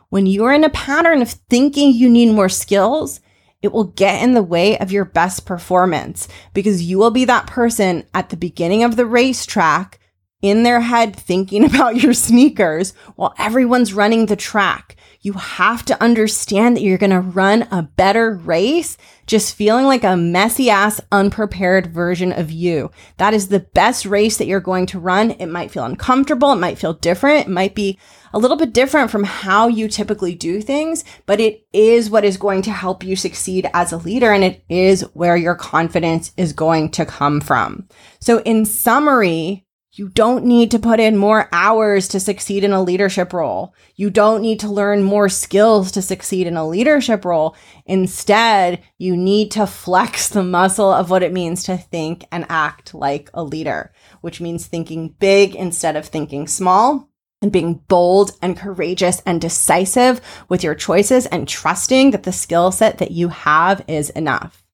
when 0.09 0.27
you're 0.27 0.53
in 0.53 0.63
a 0.63 0.69
pattern 0.69 1.21
of 1.21 1.31
thinking 1.31 1.91
you 1.91 2.09
need 2.09 2.31
more 2.31 2.49
skills, 2.49 3.19
it 3.61 3.71
will 3.71 3.85
get 3.85 4.21
in 4.21 4.33
the 4.33 4.43
way 4.43 4.77
of 4.77 4.91
your 4.91 5.05
best 5.05 5.45
performance 5.45 6.27
because 6.53 6.83
you 6.83 6.99
will 6.99 7.09
be 7.09 7.25
that 7.25 7.47
person 7.47 8.05
at 8.13 8.29
the 8.29 8.37
beginning 8.37 8.83
of 8.83 8.95
the 8.95 9.07
racetrack 9.07 9.99
in 10.41 10.63
their 10.63 10.81
head 10.81 11.15
thinking 11.15 11.63
about 11.73 12.01
your 12.01 12.13
sneakers 12.13 12.93
while 13.15 13.33
everyone's 13.37 13.93
running 13.93 14.25
the 14.25 14.35
track. 14.35 14.95
You 15.21 15.33
have 15.33 15.83
to 15.85 16.03
understand 16.03 16.77
that 16.77 16.83
you're 16.83 16.99
going 16.99 17.09
to 17.09 17.19
run 17.19 17.63
a 17.71 17.81
better 17.81 18.35
race 18.35 18.95
just 19.25 19.55
feeling 19.55 19.85
like 19.85 20.03
a 20.03 20.15
messy 20.15 20.69
ass, 20.69 21.01
unprepared 21.11 21.87
version 21.87 22.31
of 22.31 22.51
you. 22.51 22.91
That 23.17 23.33
is 23.33 23.47
the 23.47 23.61
best 23.61 24.05
race 24.05 24.37
that 24.37 24.45
you're 24.45 24.59
going 24.59 24.85
to 24.87 24.99
run. 24.99 25.31
It 25.31 25.47
might 25.47 25.71
feel 25.71 25.83
uncomfortable. 25.83 26.51
It 26.51 26.57
might 26.57 26.77
feel 26.77 26.93
different. 26.93 27.47
It 27.47 27.51
might 27.51 27.73
be 27.73 27.97
a 28.33 28.37
little 28.39 28.57
bit 28.57 28.73
different 28.73 29.09
from 29.09 29.23
how 29.23 29.67
you 29.67 29.87
typically 29.87 30.35
do 30.35 30.61
things, 30.61 31.03
but 31.25 31.39
it 31.39 31.65
is 31.73 32.09
what 32.09 32.25
is 32.25 32.37
going 32.37 32.61
to 32.63 32.71
help 32.71 33.03
you 33.03 33.15
succeed 33.15 33.67
as 33.73 33.91
a 33.91 33.97
leader. 33.97 34.31
And 34.31 34.43
it 34.43 34.63
is 34.69 35.01
where 35.13 35.37
your 35.37 35.55
confidence 35.55 36.33
is 36.37 36.53
going 36.53 36.91
to 36.91 37.05
come 37.05 37.41
from. 37.41 37.87
So 38.19 38.41
in 38.41 38.65
summary, 38.65 39.64
you 39.97 40.09
don't 40.09 40.43
need 40.43 40.71
to 40.71 40.79
put 40.79 40.99
in 40.99 41.15
more 41.15 41.47
hours 41.53 42.09
to 42.09 42.19
succeed 42.19 42.65
in 42.65 42.73
a 42.73 42.83
leadership 42.83 43.31
role. 43.31 43.73
You 43.95 44.09
don't 44.09 44.41
need 44.41 44.59
to 44.59 44.67
learn 44.67 45.03
more 45.03 45.29
skills 45.29 45.89
to 45.93 46.01
succeed 46.01 46.47
in 46.47 46.57
a 46.57 46.67
leadership 46.67 47.23
role. 47.23 47.55
Instead, 47.85 48.83
you 48.97 49.15
need 49.15 49.51
to 49.51 49.65
flex 49.65 50.27
the 50.27 50.43
muscle 50.43 50.91
of 50.91 51.09
what 51.09 51.23
it 51.23 51.31
means 51.31 51.63
to 51.63 51.77
think 51.77 52.25
and 52.29 52.45
act 52.49 52.93
like 52.93 53.29
a 53.33 53.41
leader, 53.41 53.93
which 54.19 54.41
means 54.41 54.65
thinking 54.65 55.15
big 55.17 55.55
instead 55.55 55.95
of 55.95 56.05
thinking 56.05 56.45
small 56.45 57.09
and 57.41 57.53
being 57.53 57.75
bold 57.87 58.31
and 58.41 58.57
courageous 58.57 59.21
and 59.25 59.39
decisive 59.39 60.19
with 60.49 60.61
your 60.61 60.75
choices 60.75 61.25
and 61.27 61.47
trusting 61.47 62.11
that 62.11 62.23
the 62.23 62.33
skill 62.33 62.69
set 62.69 62.97
that 62.97 63.11
you 63.11 63.29
have 63.29 63.81
is 63.87 64.09
enough. 64.09 64.64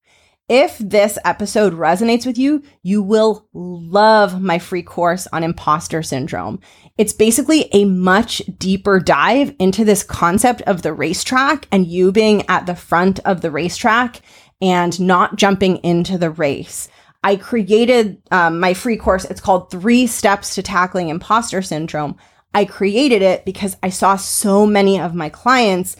If 0.54 0.78
this 0.80 1.18
episode 1.24 1.72
resonates 1.72 2.26
with 2.26 2.38
you, 2.38 2.62
you 2.84 3.02
will 3.02 3.48
love 3.54 4.42
my 4.42 4.60
free 4.60 4.84
course 4.84 5.26
on 5.32 5.46
imposter 5.46 6.04
syndrome. 6.04 6.60
It's 6.98 7.14
basically 7.14 7.70
a 7.72 7.86
much 7.86 8.42
deeper 8.58 9.00
dive 9.00 9.56
into 9.60 9.86
this 9.86 10.04
concept 10.04 10.62
of 10.64 10.82
the 10.82 10.92
racetrack 10.92 11.70
and 11.72 11.88
you 11.88 12.12
being 12.12 12.44
at 12.50 12.66
the 12.66 12.76
front 12.76 13.20
of 13.20 13.40
the 13.40 13.50
racetrack 13.50 14.20
and 14.62 15.00
not 15.00 15.38
jumping 15.38 15.78
into 15.78 16.18
the 16.18 16.32
race. 16.32 16.90
I 17.24 17.38
created 17.38 18.22
um, 18.30 18.60
my 18.60 18.74
free 18.74 18.98
course. 18.98 19.24
It's 19.24 19.40
called 19.40 19.72
Three 19.72 20.06
Steps 20.06 20.56
to 20.56 20.62
Tackling 20.62 21.08
Imposter 21.08 21.62
Syndrome. 21.62 22.18
I 22.54 22.66
created 22.66 23.22
it 23.22 23.46
because 23.46 23.78
I 23.82 23.88
saw 23.90 24.18
so 24.18 24.66
many 24.66 25.00
of 25.00 25.16
my 25.16 25.30
clients 25.30 25.96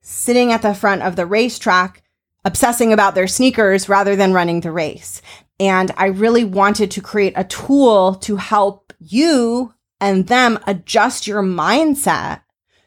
sitting 0.00 0.52
at 0.52 0.62
the 0.62 0.74
front 0.76 1.02
of 1.02 1.16
the 1.16 1.26
racetrack 1.26 2.04
obsessing 2.46 2.92
about 2.92 3.16
their 3.16 3.26
sneakers 3.26 3.88
rather 3.88 4.14
than 4.14 4.32
running 4.32 4.60
the 4.60 4.70
race. 4.70 5.20
And 5.58 5.92
I 5.96 6.06
really 6.06 6.44
wanted 6.44 6.92
to 6.92 7.00
create 7.00 7.32
a 7.34 7.44
tool 7.44 8.14
to 8.14 8.36
help 8.36 8.92
you 9.00 9.74
and 10.00 10.28
them 10.28 10.58
adjust 10.66 11.26
your 11.26 11.42
mindset 11.42 12.42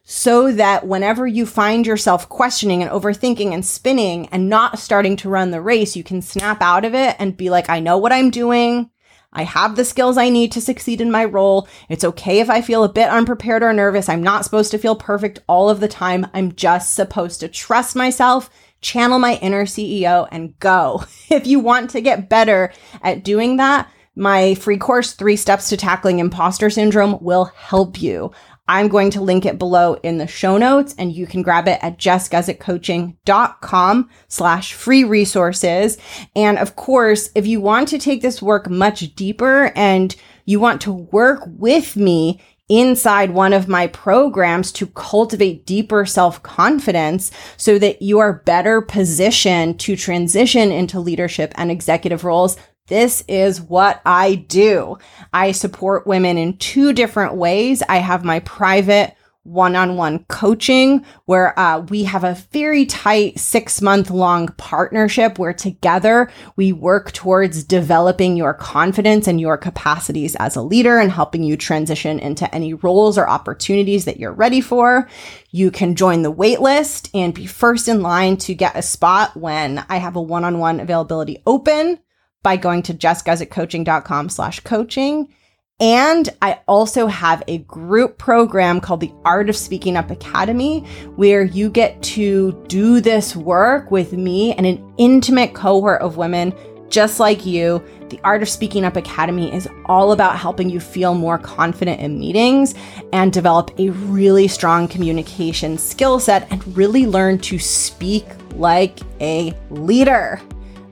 so 0.05 0.51
that 0.53 0.88
whenever 0.88 1.28
you 1.28 1.45
find 1.45 1.86
yourself 1.86 2.30
questioning 2.30 2.82
and 2.82 2.89
overthinking 2.89 3.53
and 3.53 3.66
spinning 3.66 4.28
and 4.28 4.49
not 4.49 4.80
starting 4.80 5.18
to 5.18 5.30
run 5.30 5.51
the 5.51 5.62
race, 5.62 5.95
you 5.95 6.03
can 6.03 6.22
snap 6.22 6.62
out 6.62 6.86
of 6.86 6.95
it 6.95 7.18
and 7.20 7.38
be 7.38 7.49
like, 7.49 7.70
I 7.70 7.80
know 7.80 7.97
what 7.97 8.14
I'm 8.14 8.30
doing. 8.30 8.89
I 9.32 9.43
have 9.43 9.76
the 9.76 9.86
skills 9.86 10.18
I 10.18 10.30
need 10.30 10.51
to 10.53 10.62
succeed 10.62 11.01
in 11.01 11.12
my 11.12 11.26
role. 11.26 11.68
It's 11.89 12.03
okay 12.03 12.39
if 12.39 12.49
I 12.49 12.62
feel 12.62 12.84
a 12.84 12.91
bit 12.91 13.10
unprepared 13.10 13.62
or 13.62 13.74
nervous. 13.74 14.10
I'm 14.10 14.24
not 14.24 14.45
supposed 14.45 14.72
to 14.72 14.80
feel 14.80 14.95
perfect 14.95 15.39
all 15.47 15.70
of 15.70 15.80
the 15.80 15.88
time. 15.88 16.26
I'm 16.34 16.53
just 16.55 16.95
supposed 16.95 17.41
to 17.41 17.47
trust 17.47 17.95
myself 17.95 18.49
channel 18.82 19.19
my 19.19 19.36
inner 19.36 19.65
CEO 19.65 20.27
and 20.32 20.57
go. 20.59 21.03
If 21.30 21.45
you 21.45 21.59
want 21.59 21.91
to 21.91 22.01
get 22.01 22.27
better 22.27 22.73
at 23.03 23.23
doing 23.23 23.57
that, 23.57 23.89
my 24.15 24.55
free 24.55 24.77
course, 24.77 25.13
Three 25.13 25.36
Steps 25.36 25.69
to 25.69 25.77
Tackling 25.77 26.19
Imposter 26.19 26.69
Syndrome, 26.69 27.19
will 27.21 27.45
help 27.45 28.01
you. 28.01 28.32
I'm 28.69 28.88
going 28.88 29.11
to 29.11 29.21
link 29.21 29.45
it 29.47 29.57
below 29.57 29.95
in 30.03 30.19
the 30.19 30.27
show 30.27 30.57
notes 30.57 30.93
and 30.99 31.11
you 31.11 31.25
can 31.25 31.41
grab 31.41 31.67
it 31.67 31.80
at 31.82 31.97
jessguzikcoaching.com 31.97 34.09
slash 34.27 34.73
free 34.73 35.03
resources. 35.03 35.97
And 36.36 36.59
of 36.59 36.75
course, 36.75 37.32
if 37.34 37.47
you 37.47 37.61
want 37.61 37.88
to 37.88 37.97
take 37.97 38.21
this 38.21 38.43
work 38.43 38.69
much 38.69 39.15
deeper 39.15 39.71
and 39.75 40.15
you 40.45 40.59
want 40.59 40.82
to 40.82 40.91
work 40.91 41.41
with 41.45 41.95
me 41.95 42.39
inside 42.70 43.32
one 43.32 43.51
of 43.51 43.67
my 43.67 43.88
programs 43.88 44.72
to 44.74 44.88
cultivate 44.88 45.65
deeper 45.65 46.05
self 46.05 46.41
confidence 46.43 47.32
so 47.57 47.78
that 47.80 48.01
you 48.01 48.20
are 48.20 48.41
better 48.45 48.82
positioned 48.82 49.80
to 49.82 49.95
transition 49.95 50.72
into 50.72 50.99
leadership 50.99 51.51
and 51.55 51.72
executive 51.72 52.24
roles. 52.24 52.57
This 52.88 53.24
is 53.28 53.61
what 53.61 54.01
I 54.05 54.36
do. 54.36 54.97
I 55.32 55.51
support 55.51 56.07
women 56.07 56.38
in 56.38 56.57
two 56.57 56.93
different 56.93 57.36
ways. 57.36 57.84
I 57.88 57.97
have 57.97 58.24
my 58.24 58.39
private 58.39 59.15
one 59.50 59.76
on 59.76 59.95
one 59.95 60.24
coaching 60.26 61.04
where 61.26 61.58
uh, 61.60 61.80
we 61.80 62.04
have 62.04 62.24
a 62.24 62.38
very 62.52 62.86
tight 62.86 63.39
six 63.39 63.82
month 63.82 64.10
long 64.12 64.47
partnership 64.58 65.39
where 65.39 65.54
together 65.54 66.32
we 66.56 66.72
work 66.72 67.12
towards 67.12 67.64
developing 67.64 68.38
your 68.38 68.54
confidence 68.54 69.28
and 69.28 69.41
your 69.41 69.58
capacities 69.58 70.36
as 70.36 70.56
a 70.56 70.62
leader 70.62 71.00
and 71.00 71.12
helping 71.12 71.43
you 71.43 71.58
transition 71.58 72.20
into 72.20 72.54
any 72.54 72.74
roles 72.74 73.18
or 73.18 73.28
opportunities 73.28 74.06
that 74.06 74.20
you're 74.20 74.32
ready 74.32 74.62
for. 74.62 75.10
You 75.50 75.72
can 75.72 75.95
join 75.95 76.22
the 76.22 76.34
waitlist 76.34 77.10
and 77.14 77.34
be 77.34 77.47
first 77.47 77.88
in 77.88 78.02
line 78.02 78.38
to 78.38 78.54
get 78.54 78.78
a 78.78 78.82
spot 78.84 79.36
when 79.36 79.84
I 79.89 79.97
have 79.97 80.16
a 80.16 80.22
one 80.22 80.43
on 80.43 80.60
one 80.60 80.80
availability 80.80 81.41
open 81.47 82.00
by 82.43 82.56
going 82.56 82.84
to 82.84 82.93
jessguzikcoaching.com 82.93 84.30
slash 84.30 84.60
coaching. 84.62 85.34
And 85.80 86.27
I 86.41 86.59
also 86.67 87.07
have 87.07 87.41
a 87.47 87.59
group 87.59 88.17
program 88.17 88.82
called 88.82 88.99
the 88.99 89.13
Art 89.23 89.49
of 89.49 89.55
Speaking 89.55 89.95
Up 89.95 90.11
Academy, 90.11 90.82
where 91.15 91.43
you 91.43 91.69
get 91.69 92.01
to 92.03 92.51
do 92.67 92.99
this 92.99 93.36
work 93.36 93.89
with 93.89 94.11
me 94.11 94.53
and 94.53 94.65
an 94.65 94.93
intimate 94.97 95.53
cohort 95.53 96.01
of 96.01 96.17
women 96.17 96.53
just 96.89 97.19
like 97.19 97.45
you. 97.45 97.84
The 98.09 98.19
Art 98.23 98.41
of 98.41 98.49
Speaking 98.49 98.84
Up 98.84 98.97
Academy 98.97 99.53
is 99.53 99.69
all 99.86 100.11
about 100.11 100.38
helping 100.38 100.69
you 100.69 100.80
feel 100.80 101.13
more 101.13 101.38
confident 101.38 102.01
in 102.01 102.19
meetings 102.19 102.73
and 103.13 103.32
develop 103.32 103.71
a 103.80 103.91
really 103.91 104.47
strong 104.47 104.88
communication 104.88 105.77
skill 105.77 106.19
set 106.19 106.51
and 106.51 106.75
really 106.75 107.05
learn 107.05 107.38
to 107.39 107.59
speak 107.59 108.25
like 108.55 108.99
a 109.21 109.53
leader. 109.69 110.41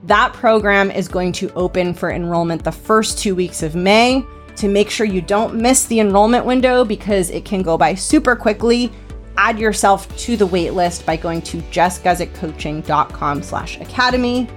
That 0.04 0.32
program 0.32 0.90
is 0.90 1.08
going 1.08 1.32
to 1.32 1.52
open 1.54 1.92
for 1.92 2.10
enrollment 2.10 2.64
the 2.64 2.72
first 2.72 3.18
two 3.18 3.34
weeks 3.34 3.62
of 3.62 3.74
May. 3.74 4.24
To 4.58 4.68
make 4.68 4.90
sure 4.90 5.06
you 5.06 5.20
don't 5.20 5.54
miss 5.54 5.86
the 5.86 6.00
enrollment 6.00 6.44
window 6.44 6.84
because 6.84 7.30
it 7.30 7.44
can 7.44 7.62
go 7.62 7.78
by 7.78 7.94
super 7.94 8.34
quickly, 8.34 8.92
add 9.36 9.56
yourself 9.56 10.14
to 10.18 10.36
the 10.36 10.48
waitlist 10.48 11.06
by 11.06 11.16
going 11.16 11.42
to 11.42 11.58
jessguzikcoaching.com 11.58 13.42
slash 13.44 13.80
academy. 13.80 14.48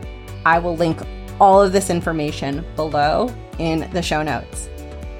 I 0.43 0.57
will 0.57 0.75
link 0.75 0.99
all 1.39 1.61
of 1.61 1.71
this 1.71 1.91
information 1.91 2.65
below 2.75 3.31
in 3.59 3.87
the 3.93 4.01
show 4.01 4.23
notes. 4.23 4.69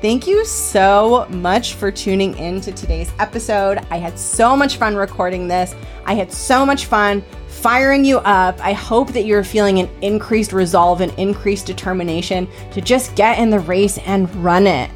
Thank 0.01 0.25
you 0.25 0.43
so 0.45 1.27
much 1.29 1.75
for 1.75 1.91
tuning 1.91 2.35
in 2.39 2.59
to 2.61 2.71
today's 2.71 3.11
episode. 3.19 3.85
I 3.91 3.97
had 3.97 4.17
so 4.17 4.57
much 4.57 4.77
fun 4.77 4.95
recording 4.95 5.47
this. 5.47 5.75
I 6.05 6.15
had 6.15 6.33
so 6.33 6.65
much 6.65 6.87
fun 6.87 7.23
firing 7.61 8.03
you 8.03 8.17
up. 8.19 8.59
I 8.59 8.73
hope 8.73 9.13
that 9.13 9.25
you're 9.25 9.43
feeling 9.43 9.79
an 9.79 9.89
increased 10.01 10.51
resolve 10.51 10.99
and 10.99 11.13
increased 11.19 11.67
determination 11.67 12.47
to 12.71 12.81
just 12.81 13.15
get 13.15 13.37
in 13.37 13.51
the 13.51 13.59
race 13.59 13.99
and 13.99 14.33
run 14.43 14.65
it 14.65 14.89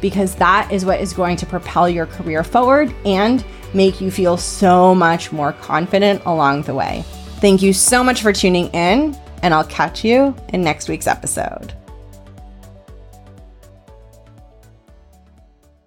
because 0.00 0.34
that 0.36 0.70
is 0.72 0.84
what 0.84 1.00
is 1.00 1.12
going 1.12 1.36
to 1.36 1.46
propel 1.46 1.88
your 1.88 2.06
career 2.06 2.42
forward 2.42 2.94
and 3.04 3.44
make 3.74 4.00
you 4.00 4.10
feel 4.10 4.36
so 4.36 4.94
much 4.94 5.30
more 5.30 5.52
confident 5.52 6.22
along 6.24 6.62
the 6.62 6.74
way. 6.74 7.04
Thank 7.40 7.60
you 7.60 7.74
so 7.74 8.02
much 8.02 8.22
for 8.22 8.32
tuning 8.32 8.68
in, 8.68 9.14
and 9.42 9.52
I'll 9.52 9.64
catch 9.64 10.02
you 10.02 10.34
in 10.48 10.62
next 10.62 10.88
week's 10.88 11.06
episode. 11.06 11.75